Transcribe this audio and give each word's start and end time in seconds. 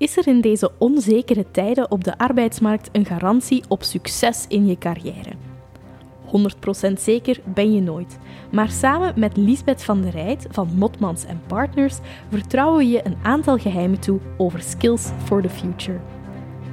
Is 0.00 0.16
er 0.16 0.26
in 0.26 0.40
deze 0.40 0.70
onzekere 0.78 1.50
tijden 1.50 1.90
op 1.90 2.04
de 2.04 2.18
arbeidsmarkt 2.18 2.88
een 2.92 3.06
garantie 3.06 3.62
op 3.68 3.82
succes 3.82 4.44
in 4.48 4.66
je 4.66 4.78
carrière? 4.78 5.32
100% 6.90 6.92
zeker 6.98 7.40
ben 7.44 7.72
je 7.72 7.80
nooit. 7.80 8.18
Maar 8.50 8.70
samen 8.70 9.12
met 9.16 9.36
Lisbeth 9.36 9.82
van 9.82 10.00
der 10.00 10.10
Rijt 10.10 10.46
van 10.50 10.68
Motmans 10.74 11.24
Partners 11.46 11.98
vertrouwen 12.30 12.78
we 12.78 12.86
je 12.86 13.06
een 13.06 13.16
aantal 13.22 13.58
geheimen 13.58 14.00
toe 14.00 14.20
over 14.36 14.62
skills 14.62 15.10
for 15.24 15.42
the 15.42 15.50
future. 15.50 16.00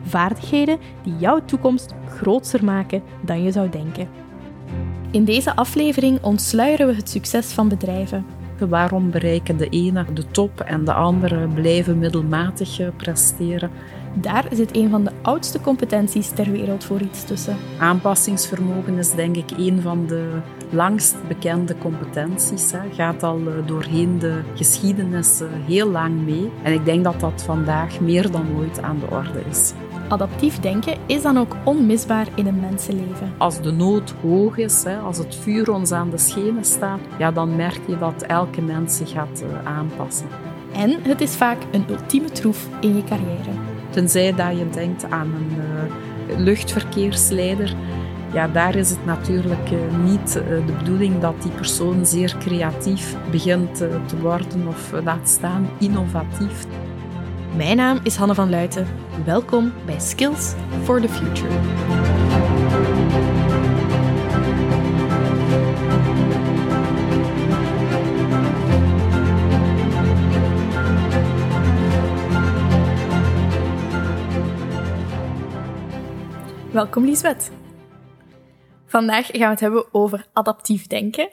Vaardigheden 0.04 0.78
die 1.04 1.18
jouw 1.18 1.46
toekomst 1.46 1.94
groter 2.08 2.64
maken 2.64 3.04
dan 3.26 3.44
je 3.44 3.52
zou 3.52 3.70
denken. 3.70 4.10
In 5.12 5.26
deze 5.26 5.56
aflevering 5.56 6.24
ontsluieren 6.24 6.88
we 6.88 6.96
het 6.96 7.10
succes 7.10 7.52
van 7.52 7.68
bedrijven. 7.68 8.26
Waarom 8.60 9.12
bereiken 9.12 9.58
de 9.58 9.70
ene 9.70 10.06
de 10.14 10.28
top 10.32 10.60
en 10.60 10.86
de 10.86 10.94
andere 10.94 11.48
blijven 11.48 11.98
middelmatig 11.98 12.80
presteren? 12.98 13.72
Daar 14.22 14.46
zit 14.52 14.76
een 14.76 14.90
van 14.90 15.04
de 15.04 15.12
oudste 15.22 15.62
competenties 15.62 16.30
ter 16.30 16.52
wereld 16.52 16.84
voor 16.84 17.02
iets 17.02 17.24
tussen. 17.24 17.58
Aanpassingsvermogen 17.80 18.98
is 18.98 19.12
denk 19.12 19.36
ik 19.36 19.52
een 19.58 19.82
van 19.82 20.06
de 20.08 20.30
langst 20.70 21.16
bekende 21.28 21.78
competenties. 21.78 22.72
Hè. 22.72 22.80
Gaat 22.92 23.24
al 23.24 23.40
eh, 23.40 23.68
doorheen 23.68 24.20
de 24.20 24.42
geschiedenis 24.56 25.42
eh, 25.42 25.48
heel 25.66 25.90
lang 25.90 26.26
mee. 26.26 26.52
En 26.64 26.74
ik 26.74 26.86
denk 26.86 27.04
dat 27.04 27.20
dat 27.20 27.44
vandaag 27.44 28.00
meer 28.00 28.32
dan 28.32 28.46
ooit 28.58 28.82
aan 28.82 29.00
de 29.00 29.16
orde 29.16 29.42
is. 29.50 29.74
Adaptief 30.08 30.60
denken 30.60 30.98
is 31.06 31.22
dan 31.22 31.38
ook 31.38 31.56
onmisbaar 31.64 32.28
in 32.36 32.48
een 32.48 32.60
mensenleven. 32.60 33.34
Als 33.38 33.62
de 33.62 33.72
nood 33.72 34.14
hoog 34.22 34.58
is, 34.58 34.86
als 35.04 35.18
het 35.18 35.36
vuur 35.36 35.72
ons 35.72 35.92
aan 35.92 36.10
de 36.10 36.18
schenen 36.18 36.66
staat, 36.66 37.00
ja, 37.18 37.32
dan 37.32 37.56
merk 37.56 37.80
je 37.88 37.98
dat 37.98 38.24
elke 38.24 38.62
mens 38.62 38.98
zich 38.98 39.12
gaat 39.12 39.42
eh, 39.42 39.66
aanpassen. 39.66 40.28
En 40.74 41.02
het 41.02 41.22
is 41.22 41.36
vaak 41.36 41.58
een 41.72 41.86
ultieme 41.90 42.30
troef 42.30 42.68
in 42.82 42.96
je 42.96 43.04
carrière. 43.04 43.52
Tenzij 43.90 44.36
dat 44.36 44.58
je 44.58 44.70
denkt 44.70 45.10
aan 45.10 45.34
een 45.34 45.52
uh, 45.58 46.38
luchtverkeersleider. 46.38 47.76
Ja, 48.34 48.48
daar 48.48 48.76
is 48.76 48.90
het 48.90 49.06
natuurlijk 49.06 49.72
uh, 49.72 49.80
niet 50.04 50.34
de 50.34 50.74
bedoeling 50.78 51.20
dat 51.20 51.42
die 51.42 51.52
persoon 51.52 52.06
zeer 52.06 52.36
creatief 52.40 53.16
begint 53.32 53.76
te 53.76 54.20
worden 54.22 54.68
of 54.68 54.92
laat 55.04 55.30
staan 55.30 55.70
innovatief. 55.80 56.66
Mijn 57.56 57.78
naam 57.78 58.00
is 58.04 58.16
Hanne 58.16 58.36
van 58.36 58.50
Luiten. 58.50 58.88
Welkom 59.26 59.74
bij 59.86 60.00
Skills 60.00 60.54
for 60.84 61.02
the 61.02 61.10
Future. 61.10 61.50
Welkom 76.72 77.06
Lisbeth. 77.06 77.52
Vandaag 78.86 79.26
gaan 79.26 79.40
we 79.40 79.46
het 79.46 79.60
hebben 79.60 79.94
over 79.94 80.26
adaptief 80.34 80.88
denken. 80.88 81.30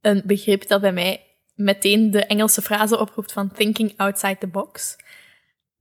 Een 0.00 0.22
begrip 0.26 0.68
dat 0.68 0.80
bij 0.80 0.92
mij 0.92 1.31
meteen 1.54 2.10
de 2.10 2.24
Engelse 2.26 2.62
frase 2.62 2.98
oproept 2.98 3.32
van 3.32 3.52
thinking 3.52 3.92
outside 3.96 4.38
the 4.38 4.46
box. 4.46 4.96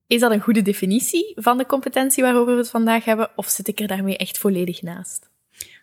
Is 0.07 0.19
dat 0.19 0.31
een 0.31 0.41
goede 0.41 0.61
definitie 0.61 1.31
van 1.35 1.57
de 1.57 1.65
competentie 1.65 2.23
waarover 2.23 2.53
we 2.53 2.59
het 2.59 2.69
vandaag 2.69 3.05
hebben, 3.05 3.29
of 3.35 3.47
zit 3.47 3.67
ik 3.67 3.79
er 3.79 3.87
daarmee 3.87 4.17
echt 4.17 4.37
volledig 4.37 4.81
naast? 4.81 5.29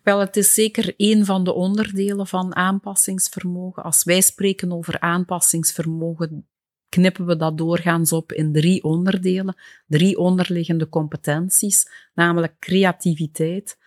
Wel, 0.02 0.18
het 0.18 0.36
is 0.36 0.54
zeker 0.54 0.94
een 0.96 1.24
van 1.24 1.44
de 1.44 1.52
onderdelen 1.52 2.26
van 2.26 2.56
aanpassingsvermogen. 2.56 3.82
Als 3.82 4.04
wij 4.04 4.20
spreken 4.20 4.72
over 4.72 5.00
aanpassingsvermogen, 5.00 6.46
knippen 6.88 7.26
we 7.26 7.36
dat 7.36 7.58
doorgaans 7.58 8.12
op 8.12 8.32
in 8.32 8.52
drie 8.52 8.84
onderdelen, 8.84 9.56
drie 9.86 10.18
onderliggende 10.18 10.88
competenties, 10.88 11.90
namelijk 12.14 12.54
creativiteit, 12.58 13.78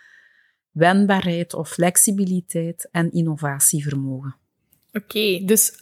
wendbaarheid 0.72 1.54
of 1.54 1.70
flexibiliteit 1.70 2.90
en 2.92 3.12
innovatievermogen. 3.12 4.36
Oké, 4.94 5.42
dus 5.46 5.74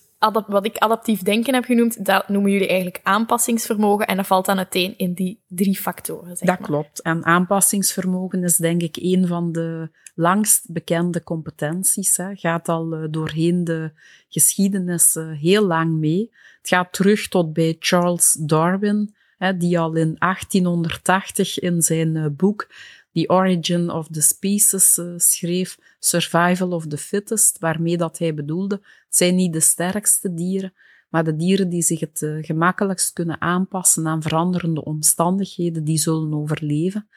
wat 0.48 0.66
ik 0.66 0.78
adaptief 0.78 1.22
denken 1.22 1.54
heb 1.54 1.64
genoemd, 1.64 2.06
dat 2.06 2.30
noemen 2.30 2.52
jullie 2.52 2.68
eigenlijk 2.68 3.00
aanpassingsvermogen 3.04 4.08
en 4.08 4.16
dat 4.18 4.28
valt 4.28 4.46
dan 4.46 4.58
uiteen 4.58 4.98
in 4.98 5.14
die 5.14 5.42
drie 5.48 5.78
factoren. 5.78 6.38
Zeg 6.38 6.48
dat 6.48 6.66
klopt. 6.66 7.02
En 7.02 7.26
aanpassingsvermogen 7.26 8.44
is 8.44 8.56
denk 8.56 8.82
ik 8.82 8.98
een 9.00 9.28
van 9.28 9.52
de 9.52 9.90
langst 10.16 10.72
bekende 10.72 11.24
competenties. 11.24 12.18
Hè. 12.18 12.36
Gaat 12.36 12.70
al 12.70 12.94
uh, 12.94 13.06
doorheen 13.10 13.64
de 13.64 13.92
geschiedenis 14.30 15.16
uh, 15.16 15.40
heel 15.40 15.66
lang 15.66 15.92
mee. 16.00 16.32
Het 16.58 16.68
gaat 16.68 16.94
terug 16.94 17.28
tot 17.28 17.54
bij 17.54 17.76
Charles 17.80 18.38
Darwin, 18.40 19.16
hè, 19.38 19.58
die 19.58 19.80
al 19.80 19.96
in 19.96 20.16
1880 20.18 21.60
in 21.60 21.82
zijn 21.82 22.16
uh, 22.16 22.26
boek 22.32 22.68
The 23.14 23.28
Origin 23.28 23.90
of 23.90 24.08
the 24.08 24.22
Species 24.22 24.98
uh, 24.98 25.14
schreef, 25.18 25.78
Survival 26.00 26.72
of 26.72 26.88
the 26.88 26.98
Fittest, 26.98 27.60
waarmee 27.60 27.98
dat 27.98 28.18
hij 28.18 28.34
bedoelde, 28.34 28.76
het 28.76 29.16
zijn 29.16 29.36
niet 29.36 29.54
de 29.54 29.60
sterkste 29.60 30.34
dieren, 30.34 30.74
maar 31.10 31.24
de 31.24 31.36
dieren 31.36 31.70
die 31.70 31.82
zich 31.82 32.00
het 32.00 32.22
uh, 32.22 32.44
gemakkelijkst 32.44 33.14
kunnen 33.14 33.42
aanpassen 33.42 34.08
aan 34.08 34.22
veranderende 34.22 34.84
omstandigheden, 34.84 35.84
die 35.84 35.98
zullen 35.98 36.34
overleven. 36.34 37.10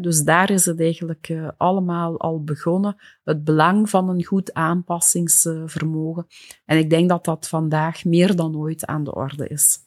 dus 0.00 0.22
daar 0.22 0.50
is 0.50 0.64
het 0.64 0.80
eigenlijk 0.80 1.28
uh, 1.28 1.48
allemaal 1.56 2.20
al 2.20 2.44
begonnen, 2.44 2.96
het 3.24 3.44
belang 3.44 3.90
van 3.90 4.08
een 4.08 4.24
goed 4.24 4.52
aanpassingsvermogen. 4.54 6.26
En 6.64 6.78
ik 6.78 6.90
denk 6.90 7.08
dat 7.08 7.24
dat 7.24 7.48
vandaag 7.48 8.04
meer 8.04 8.36
dan 8.36 8.56
ooit 8.56 8.86
aan 8.86 9.04
de 9.04 9.14
orde 9.14 9.48
is. 9.48 9.78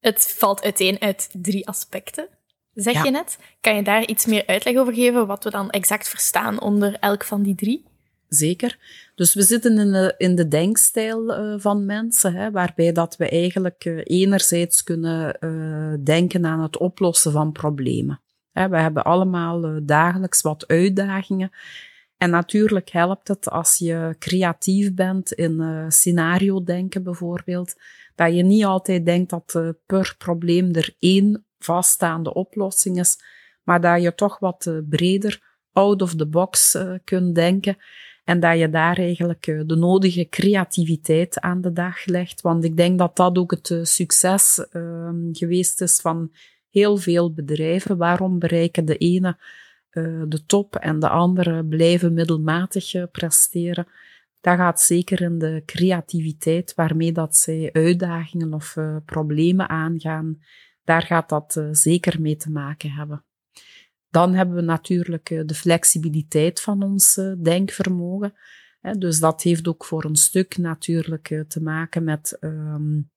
Het 0.00 0.34
valt 0.38 0.62
uiteen 0.62 1.00
uit 1.00 1.28
drie 1.32 1.68
aspecten 1.68 2.28
zeg 2.74 3.04
je 3.04 3.10
net. 3.10 3.38
Kan 3.60 3.76
je 3.76 3.82
daar 3.82 4.06
iets 4.06 4.26
meer 4.26 4.46
uitleg 4.46 4.76
over 4.76 4.94
geven, 4.94 5.26
wat 5.26 5.44
we 5.44 5.50
dan 5.50 5.70
exact 5.70 6.08
verstaan 6.08 6.60
onder 6.60 6.96
elk 7.00 7.24
van 7.24 7.42
die 7.42 7.54
drie? 7.54 7.84
Zeker. 8.28 8.78
Dus 9.14 9.34
we 9.34 9.42
zitten 9.42 9.78
in 9.78 9.92
de, 9.92 10.14
in 10.18 10.34
de 10.34 10.48
denkstijl 10.48 11.38
uh, 11.38 11.54
van 11.58 11.86
mensen, 11.86 12.34
hè, 12.34 12.50
waarbij 12.50 12.92
dat 12.92 13.16
we 13.16 13.28
eigenlijk 13.28 13.84
uh, 13.84 14.00
enerzijds 14.04 14.82
kunnen 14.82 15.36
uh, 15.40 16.04
denken 16.04 16.46
aan 16.46 16.60
het 16.60 16.76
oplossen 16.76 17.32
van 17.32 17.52
problemen. 17.52 18.20
Hè, 18.52 18.68
we 18.68 18.76
hebben 18.76 19.04
allemaal 19.04 19.84
dagelijks 19.84 20.40
wat 20.40 20.66
uitdagingen. 20.66 21.50
En 22.16 22.30
natuurlijk 22.30 22.90
helpt 22.90 23.28
het 23.28 23.50
als 23.50 23.78
je 23.78 24.16
creatief 24.18 24.94
bent 24.94 25.32
in 25.32 25.84
scenario 25.88 26.64
denken 26.64 27.02
bijvoorbeeld, 27.02 27.74
dat 28.14 28.34
je 28.34 28.42
niet 28.42 28.64
altijd 28.64 29.06
denkt 29.06 29.30
dat 29.30 29.74
per 29.86 30.14
probleem 30.18 30.74
er 30.74 30.94
één 30.98 31.44
vaststaande 31.64 32.34
oplossing 32.34 32.98
is, 32.98 33.18
maar 33.62 33.80
dat 33.80 34.02
je 34.02 34.14
toch 34.14 34.38
wat 34.38 34.66
eh, 34.66 34.76
breder 34.88 35.50
out 35.72 36.02
of 36.02 36.14
the 36.14 36.26
box 36.26 36.74
uh, 36.74 36.94
kunt 37.04 37.34
denken 37.34 37.76
en 38.24 38.40
dat 38.40 38.58
je 38.58 38.70
daar 38.70 38.98
eigenlijk 38.98 39.46
uh, 39.46 39.62
de 39.66 39.76
nodige 39.76 40.28
creativiteit 40.28 41.40
aan 41.40 41.60
de 41.60 41.72
dag 41.72 42.04
legt. 42.04 42.40
Want 42.40 42.64
ik 42.64 42.76
denk 42.76 42.98
dat 42.98 43.16
dat 43.16 43.38
ook 43.38 43.50
het 43.50 43.78
succes 43.82 44.66
ehm, 44.70 45.32
geweest 45.32 45.80
is 45.80 46.00
van 46.00 46.32
heel 46.70 46.96
veel 46.96 47.32
bedrijven. 47.32 47.96
Waarom 47.96 48.38
bereiken 48.38 48.84
de 48.84 48.96
ene 48.96 49.36
de 50.28 50.42
top 50.46 50.76
en 50.76 50.98
de 50.98 51.08
andere 51.08 51.64
blijven 51.64 52.14
middelmatig 52.14 53.10
presteren? 53.10 53.86
Dat 54.40 54.56
gaat 54.56 54.80
zeker 54.80 55.20
in 55.20 55.38
de 55.38 55.62
creativiteit 55.66 56.74
waarmee 56.74 57.12
dat 57.12 57.36
zij 57.36 57.70
uitdagingen 57.72 58.54
of 58.54 58.76
problemen 59.04 59.68
aangaan 59.68 60.38
daar 60.84 61.02
gaat 61.02 61.28
dat 61.28 61.56
uh, 61.58 61.68
zeker 61.70 62.20
mee 62.20 62.36
te 62.36 62.50
maken 62.50 62.90
hebben. 62.90 63.24
Dan 64.10 64.34
hebben 64.34 64.56
we 64.56 64.62
natuurlijk 64.62 65.30
uh, 65.30 65.42
de 65.46 65.54
flexibiliteit 65.54 66.60
van 66.60 66.82
ons 66.82 67.16
uh, 67.16 67.32
denkvermogen. 67.38 68.34
Dus 68.98 69.18
dat 69.18 69.42
heeft 69.42 69.68
ook 69.68 69.84
voor 69.84 70.04
een 70.04 70.16
stuk 70.16 70.56
natuurlijk 70.56 71.44
te 71.48 71.62
maken 71.62 72.04
met 72.04 72.36
um, 72.40 73.10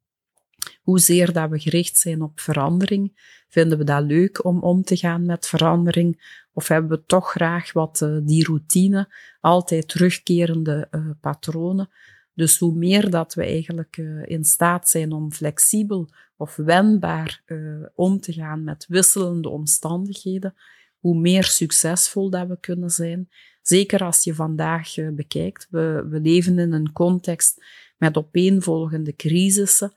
hoezeer 0.81 1.34
dat 1.34 1.50
we 1.50 1.59
gericht 1.59 1.98
zijn 1.98 2.22
op 2.22 2.40
verandering. 2.40 3.34
Vinden 3.50 3.78
we 3.78 3.84
dat 3.84 4.03
leuk 4.03 4.46
om 4.46 4.62
om 4.62 4.84
te 4.84 4.97
gaan 4.97 5.26
met 5.26 5.47
verandering? 5.47 6.44
Of 6.53 6.67
hebben 6.67 6.90
we 6.90 7.06
toch 7.06 7.32
graag 7.32 7.73
wat 7.73 8.08
die 8.23 8.46
routine, 8.46 9.16
altijd 9.40 9.88
terugkerende 9.88 10.90
patronen? 11.22 11.90
Dus 12.35 12.58
hoe 12.58 12.76
meer 12.76 13.09
dat 13.09 13.34
we 13.34 13.43
eigenlijk 13.43 13.97
in 14.26 14.43
staat 14.43 14.90
zijn 14.90 15.11
om 15.11 15.32
flexibel 15.32 16.09
of 16.37 16.55
wendbaar 16.55 17.43
uh, 17.46 17.85
om 17.96 18.20
te 18.20 18.34
gaan 18.34 18.64
met 18.64 18.85
wisselende 18.87 19.49
omstandigheden, 19.49 20.55
hoe 20.99 21.20
meer 21.20 21.43
succesvol 21.43 22.29
dat 22.29 22.47
we 22.47 22.59
kunnen 22.59 22.90
zijn. 22.90 23.29
Zeker 23.61 24.03
als 24.03 24.23
je 24.23 24.35
vandaag 24.35 24.97
uh, 24.97 25.09
bekijkt, 25.09 25.67
we, 25.70 26.05
we 26.09 26.20
leven 26.20 26.59
in 26.59 26.72
een 26.72 26.91
context 26.91 27.64
met 27.97 28.17
opeenvolgende 28.17 29.16
crisissen. 29.16 29.93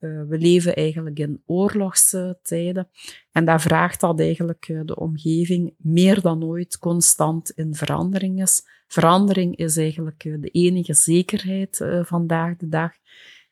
Uh, 0.00 0.22
we 0.28 0.38
leven 0.38 0.74
eigenlijk 0.76 1.18
in 1.18 1.42
oorlogstijden 1.46 2.88
en 3.32 3.44
daar 3.44 3.60
vraagt 3.60 4.00
dat 4.00 4.20
eigenlijk 4.20 4.80
de 4.84 4.96
omgeving 4.96 5.74
meer 5.78 6.20
dan 6.20 6.44
ooit 6.44 6.78
constant 6.78 7.50
in 7.50 7.74
verandering 7.74 8.42
is. 8.42 8.62
Verandering 8.88 9.56
is 9.56 9.76
eigenlijk 9.76 10.20
de 10.20 10.48
enige 10.48 10.94
zekerheid 10.94 11.86
vandaag 12.02 12.56
de 12.56 12.68
dag. 12.68 12.92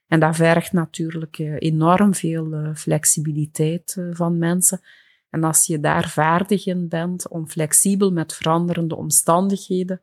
En 0.06 0.20
dat 0.20 0.36
vergt 0.36 0.72
natuurlijk 0.72 1.38
enorm 1.58 2.14
veel 2.14 2.72
flexibiliteit 2.74 4.06
van 4.10 4.38
mensen. 4.38 4.80
En 5.30 5.44
als 5.44 5.66
je 5.66 5.80
daar 5.80 6.08
vaardig 6.08 6.66
in 6.66 6.88
bent 6.88 7.28
om 7.28 7.48
flexibel 7.48 8.12
met 8.12 8.34
veranderende 8.34 8.96
omstandigheden 8.96 10.00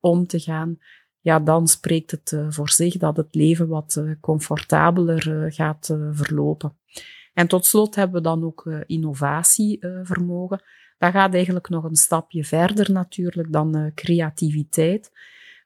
om 0.00 0.26
te 0.26 0.40
gaan, 0.40 0.78
ja, 1.20 1.40
dan 1.40 1.68
spreekt 1.68 2.10
het 2.10 2.36
voor 2.48 2.70
zich 2.70 2.96
dat 2.96 3.16
het 3.16 3.34
leven 3.34 3.68
wat 3.68 4.02
comfortabeler 4.20 5.52
gaat 5.52 5.96
verlopen. 6.10 6.76
En 7.34 7.48
tot 7.48 7.66
slot 7.66 7.94
hebben 7.94 8.16
we 8.16 8.22
dan 8.22 8.44
ook 8.44 8.66
innovatievermogen. 8.86 10.62
Dat 10.98 11.12
gaat 11.12 11.34
eigenlijk 11.34 11.68
nog 11.68 11.84
een 11.84 11.96
stapje 11.96 12.44
verder 12.44 12.92
natuurlijk 12.92 13.52
dan 13.52 13.92
creativiteit, 13.94 15.10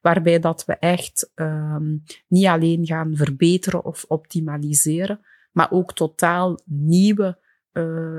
waarbij 0.00 0.38
dat 0.38 0.64
we 0.64 0.76
echt 0.76 1.32
um, 1.34 2.02
niet 2.28 2.46
alleen 2.46 2.86
gaan 2.86 3.16
verbeteren 3.16 3.84
of 3.84 4.04
optimaliseren, 4.08 5.20
maar 5.52 5.70
ook 5.70 5.92
totaal 5.92 6.58
nieuwe 6.64 7.38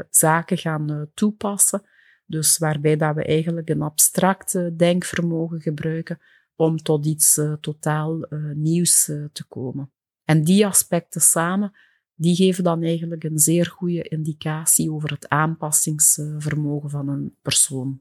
zaken 0.09 0.57
gaan 0.57 1.09
toepassen. 1.13 1.81
Dus 2.25 2.57
waarbij 2.57 2.95
dat 2.95 3.15
we 3.15 3.23
eigenlijk 3.25 3.69
een 3.69 3.81
abstract 3.81 4.77
denkvermogen 4.77 5.61
gebruiken 5.61 6.19
om 6.56 6.77
tot 6.77 7.06
iets 7.06 7.41
totaal 7.61 8.25
nieuws 8.53 9.06
te 9.06 9.44
komen. 9.47 9.91
En 10.23 10.44
die 10.44 10.65
aspecten 10.65 11.21
samen, 11.21 11.73
die 12.19 12.36
geven 12.36 12.63
dan 12.63 12.83
eigenlijk 12.83 13.24
een 13.24 13.39
zeer 13.39 13.66
goede 13.66 14.04
indicatie 14.04 14.92
over 14.92 15.10
het 15.10 15.30
aanpassingsvermogen 15.30 16.89
van 16.89 17.07
een 17.07 17.36
persoon. 17.42 18.00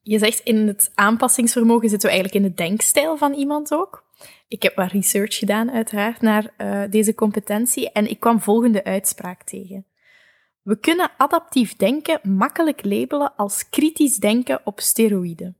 Je 0.00 0.18
zegt 0.18 0.40
in 0.40 0.66
het 0.66 0.90
aanpassingsvermogen 0.94 1.88
zitten 1.88 2.08
we 2.08 2.14
eigenlijk 2.14 2.44
in 2.44 2.50
de 2.50 2.62
denkstijl 2.62 3.16
van 3.16 3.32
iemand 3.32 3.72
ook. 3.74 4.04
Ik 4.48 4.62
heb 4.62 4.74
wat 4.74 4.90
research 4.90 5.36
gedaan, 5.36 5.70
uiteraard, 5.70 6.20
naar 6.20 6.54
deze 6.90 7.14
competentie 7.14 7.92
en 7.92 8.10
ik 8.10 8.20
kwam 8.20 8.40
volgende 8.40 8.84
uitspraak 8.84 9.42
tegen. 9.42 9.86
We 10.62 10.78
kunnen 10.78 11.10
adaptief 11.16 11.76
denken 11.76 12.20
makkelijk 12.22 12.84
labelen 12.84 13.36
als 13.36 13.68
kritisch 13.68 14.16
denken 14.16 14.60
op 14.64 14.80
steroïden. 14.80 15.56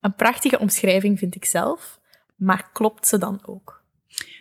Een 0.00 0.14
prachtige 0.14 0.58
omschrijving 0.58 1.18
vind 1.18 1.34
ik 1.34 1.44
zelf, 1.44 2.00
maar 2.36 2.70
klopt 2.72 3.06
ze 3.06 3.18
dan 3.18 3.46
ook? 3.46 3.83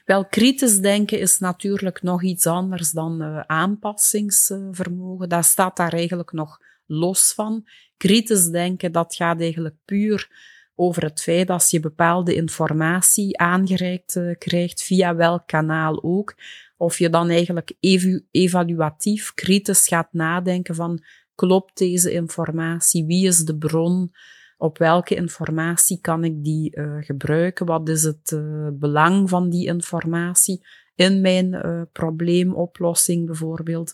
Wel, 0.04 0.26
kritisch 0.26 0.80
denken 0.80 1.20
is 1.20 1.40
natuurlijk 1.40 2.02
nog 2.02 2.24
iets 2.24 2.46
anders 2.46 2.92
dan 2.92 3.22
uh, 3.22 3.40
aanpassingsvermogen. 3.40 5.30
Dat 5.30 5.46
staat 5.46 5.78
daar 5.78 5.94
eigenlijk 5.94 6.32
nog 6.32 6.60
los 6.86 7.34
van. 7.34 7.68
Kritisch 7.98 8.48
denken, 8.48 8.92
dat 8.92 9.16
gaat 9.16 9.40
eigenlijk 9.40 9.76
puur 9.86 10.52
over 10.76 11.04
het 11.04 11.22
feit 11.22 11.48
dat 11.48 11.70
je 11.70 11.80
bepaalde 11.80 12.36
informatie 12.36 13.38
aangereikt 13.38 14.16
uh, 14.16 14.36
krijgt, 14.38 14.84
via 14.84 15.16
welk 15.16 15.48
kanaal 15.48 16.04
ook, 16.04 16.36
of 16.78 16.98
je 16.98 17.10
dan 17.10 17.30
eigenlijk 17.30 17.74
evaluatief 18.32 19.34
kritisch 19.34 19.88
gaat 19.88 20.14
nadenken 20.14 20.76
van 20.76 21.04
klopt 21.36 21.78
deze 21.78 22.12
informatie, 22.12 23.06
wie 23.06 23.28
is 23.28 23.40
de 23.40 23.58
bron, 23.58 24.12
op 24.58 24.78
welke 24.78 25.16
informatie 25.16 26.00
kan 26.02 26.24
ik 26.24 26.44
die 26.44 26.78
uh, 26.78 26.96
gebruiken? 27.00 27.66
Wat 27.66 27.90
is 27.90 28.04
het 28.04 28.32
uh, 28.32 28.68
belang 28.72 29.30
van 29.30 29.50
die 29.50 29.68
informatie 29.68 30.66
in 30.96 31.22
mijn 31.22 31.54
uh, 31.54 31.82
probleemoplossing 31.92 33.26
bijvoorbeeld? 33.26 33.94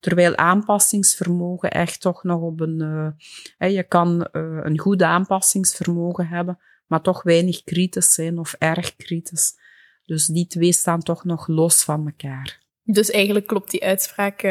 Terwijl 0.00 0.36
aanpassingsvermogen 0.36 1.70
echt 1.70 2.00
toch 2.00 2.22
nog 2.22 2.40
op 2.40 2.60
een, 2.60 3.14
je 3.58 3.84
kan 3.88 4.28
een 4.32 4.78
goed 4.78 5.02
aanpassingsvermogen 5.02 6.26
hebben, 6.26 6.58
maar 6.86 7.00
toch 7.00 7.22
weinig 7.22 7.64
kritisch 7.64 8.14
zijn 8.14 8.38
of 8.38 8.52
erg 8.58 8.96
kritisch. 8.96 9.52
Dus 10.04 10.26
die 10.26 10.46
twee 10.46 10.72
staan 10.72 11.00
toch 11.02 11.24
nog 11.24 11.46
los 11.46 11.84
van 11.84 12.06
elkaar. 12.06 12.60
Dus 12.82 13.10
eigenlijk 13.10 13.46
klopt 13.46 13.70
die 13.70 13.84
uitspraak 13.84 14.42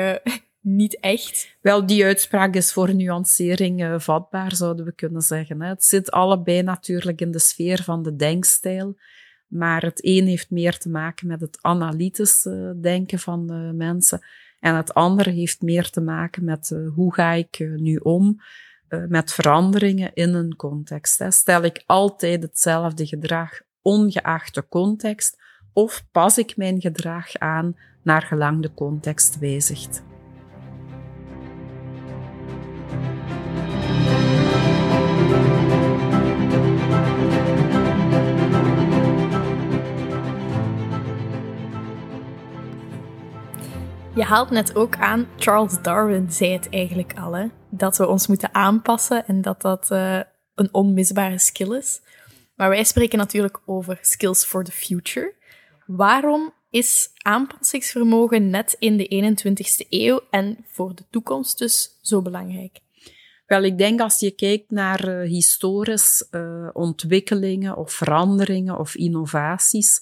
niet 0.61 0.99
echt. 0.99 1.57
Wel, 1.61 1.85
die 1.85 2.05
uitspraak 2.05 2.55
is 2.55 2.73
voor 2.73 2.95
nuancering 2.95 3.83
uh, 3.83 3.99
vatbaar, 3.99 4.55
zouden 4.55 4.85
we 4.85 4.91
kunnen 4.91 5.21
zeggen. 5.21 5.61
Hè. 5.61 5.67
Het 5.67 5.83
zit 5.83 6.11
allebei 6.11 6.61
natuurlijk 6.61 7.21
in 7.21 7.31
de 7.31 7.39
sfeer 7.39 7.83
van 7.83 8.03
de 8.03 8.15
denkstijl. 8.15 8.97
Maar 9.47 9.81
het 9.81 10.05
een 10.05 10.27
heeft 10.27 10.49
meer 10.49 10.77
te 10.77 10.89
maken 10.89 11.27
met 11.27 11.41
het 11.41 11.57
analytisch 11.61 12.45
uh, 12.45 12.71
denken 12.81 13.19
van 13.19 13.75
mensen. 13.77 14.25
En 14.59 14.75
het 14.75 14.93
andere 14.93 15.29
heeft 15.29 15.61
meer 15.61 15.89
te 15.89 16.01
maken 16.01 16.43
met 16.43 16.69
uh, 16.69 16.89
hoe 16.95 17.13
ga 17.13 17.31
ik 17.31 17.59
nu 17.75 17.95
om 17.95 18.41
met 19.07 19.33
veranderingen 19.33 20.11
in 20.13 20.33
een 20.33 20.55
context. 20.55 21.19
Hè. 21.19 21.31
Stel 21.31 21.63
ik 21.63 21.83
altijd 21.85 22.41
hetzelfde 22.41 23.05
gedrag, 23.05 23.61
ongeacht 23.81 24.53
de 24.53 24.67
context, 24.67 25.37
of 25.73 26.05
pas 26.11 26.37
ik 26.37 26.57
mijn 26.57 26.81
gedrag 26.81 27.37
aan 27.37 27.77
naar 28.03 28.21
gelang 28.21 28.61
de 28.61 28.73
context 28.73 29.39
wijzigt. 29.39 30.03
Je 44.19 44.25
haalt 44.25 44.49
net 44.49 44.75
ook 44.75 44.97
aan, 44.97 45.27
Charles 45.37 45.81
Darwin 45.81 46.31
zei 46.31 46.51
het 46.51 46.69
eigenlijk 46.69 47.13
al, 47.17 47.33
hè, 47.33 47.47
dat 47.69 47.97
we 47.97 48.07
ons 48.07 48.27
moeten 48.27 48.53
aanpassen 48.53 49.27
en 49.27 49.41
dat 49.41 49.61
dat 49.61 49.89
uh, 49.91 50.19
een 50.55 50.69
onmisbare 50.71 51.39
skill 51.39 51.77
is. 51.77 52.01
Maar 52.55 52.69
wij 52.69 52.83
spreken 52.83 53.17
natuurlijk 53.17 53.59
over 53.65 53.97
skills 54.01 54.45
for 54.45 54.63
the 54.63 54.71
future. 54.71 55.33
Waarom 55.85 56.53
is 56.69 57.09
aanpassingsvermogen 57.17 58.49
net 58.49 58.75
in 58.79 58.97
de 58.97 59.35
21ste 59.35 59.87
eeuw 59.89 60.19
en 60.29 60.65
voor 60.71 60.95
de 60.95 61.03
toekomst 61.09 61.57
dus 61.57 61.97
zo 62.01 62.21
belangrijk? 62.21 62.79
Wel, 63.45 63.63
ik 63.63 63.77
denk 63.77 64.01
als 64.01 64.19
je 64.19 64.31
kijkt 64.31 64.71
naar 64.71 65.07
uh, 65.07 65.29
historisch 65.29 66.27
uh, 66.31 66.69
ontwikkelingen 66.73 67.77
of 67.77 67.91
veranderingen 67.91 68.79
of 68.79 68.95
innovaties, 68.95 70.01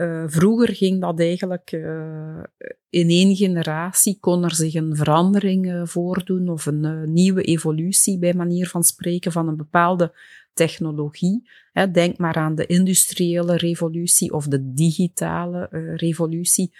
uh, 0.00 0.24
vroeger 0.26 0.74
ging 0.74 1.00
dat 1.00 1.20
eigenlijk 1.20 1.72
uh, 1.72 2.42
in 2.90 3.08
één 3.08 3.36
generatie, 3.36 4.18
kon 4.20 4.44
er 4.44 4.54
zich 4.54 4.74
een 4.74 4.96
verandering 4.96 5.66
uh, 5.66 5.82
voordoen 5.86 6.48
of 6.48 6.66
een 6.66 7.12
nieuwe 7.12 7.42
evolutie, 7.42 8.18
bij 8.18 8.34
manier 8.34 8.68
van 8.68 8.82
spreken, 8.82 9.32
van 9.32 9.48
een 9.48 9.56
bepaalde 9.56 10.14
technologie. 10.52 11.50
Hè, 11.72 11.90
denk 11.90 12.18
maar 12.18 12.34
aan 12.34 12.54
de 12.54 12.66
industriële 12.66 13.56
revolutie 13.56 14.32
of 14.32 14.46
de 14.46 14.72
digitale 14.72 15.68
revolutie. 15.96 16.74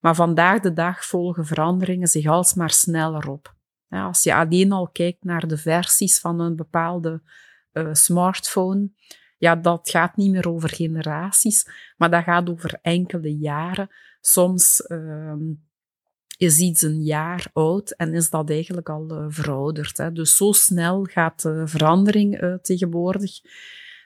Maar 0.00 0.14
vandaag 0.14 0.60
de 0.60 0.72
dag 0.72 1.04
volgen 1.04 1.46
veranderingen 1.46 2.08
zich 2.08 2.26
alsmaar 2.26 2.70
sneller 2.70 3.28
op. 3.28 3.54
Als 3.88 4.22
je 4.22 4.34
alleen 4.34 4.72
al 4.72 4.88
kijkt 4.88 5.24
naar 5.24 5.48
de 5.48 5.56
versies 5.56 6.20
van 6.20 6.40
een 6.40 6.56
bepaalde 6.56 7.22
smartphone, 7.92 8.90
ja, 9.42 9.56
dat 9.56 9.90
gaat 9.90 10.16
niet 10.16 10.30
meer 10.30 10.48
over 10.48 10.68
generaties, 10.68 11.68
maar 11.96 12.10
dat 12.10 12.22
gaat 12.22 12.50
over 12.50 12.78
enkele 12.82 13.38
jaren. 13.38 13.88
Soms 14.20 14.84
um, 14.88 15.64
is 16.36 16.58
iets 16.58 16.82
een 16.82 17.02
jaar 17.02 17.46
oud 17.52 17.90
en 17.90 18.14
is 18.14 18.30
dat 18.30 18.50
eigenlijk 18.50 18.88
al 18.88 19.10
uh, 19.10 19.24
verouderd. 19.28 19.96
Hè. 19.96 20.12
Dus 20.12 20.36
zo 20.36 20.52
snel 20.52 21.04
gaat 21.04 21.42
de 21.42 21.66
verandering 21.66 22.42
uh, 22.42 22.54
tegenwoordig. 22.54 23.40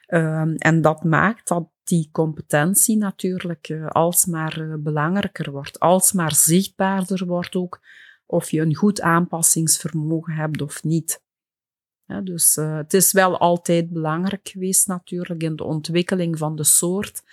Um, 0.07 0.55
en 0.55 0.81
dat 0.81 1.03
maakt 1.03 1.47
dat 1.47 1.69
die 1.83 2.09
competentie 2.11 2.97
natuurlijk 2.97 3.69
uh, 3.69 3.87
alsmaar 3.87 4.79
belangrijker 4.79 5.51
wordt, 5.51 5.79
alsmaar 5.79 6.35
zichtbaarder 6.35 7.25
wordt 7.25 7.55
ook, 7.55 7.81
of 8.25 8.51
je 8.51 8.61
een 8.61 8.75
goed 8.75 9.01
aanpassingsvermogen 9.01 10.33
hebt 10.33 10.61
of 10.61 10.83
niet. 10.83 11.25
Dus 12.07 12.57
uh, 12.57 12.77
het 12.77 12.93
is 12.93 13.11
wel 13.11 13.37
altijd 13.37 13.89
belangrijk 13.89 14.47
geweest 14.47 14.87
natuurlijk 14.87 15.43
in 15.43 15.55
de 15.55 15.63
ontwikkeling 15.63 16.37
van 16.37 16.55
de 16.55 16.63
soort. 16.63 17.23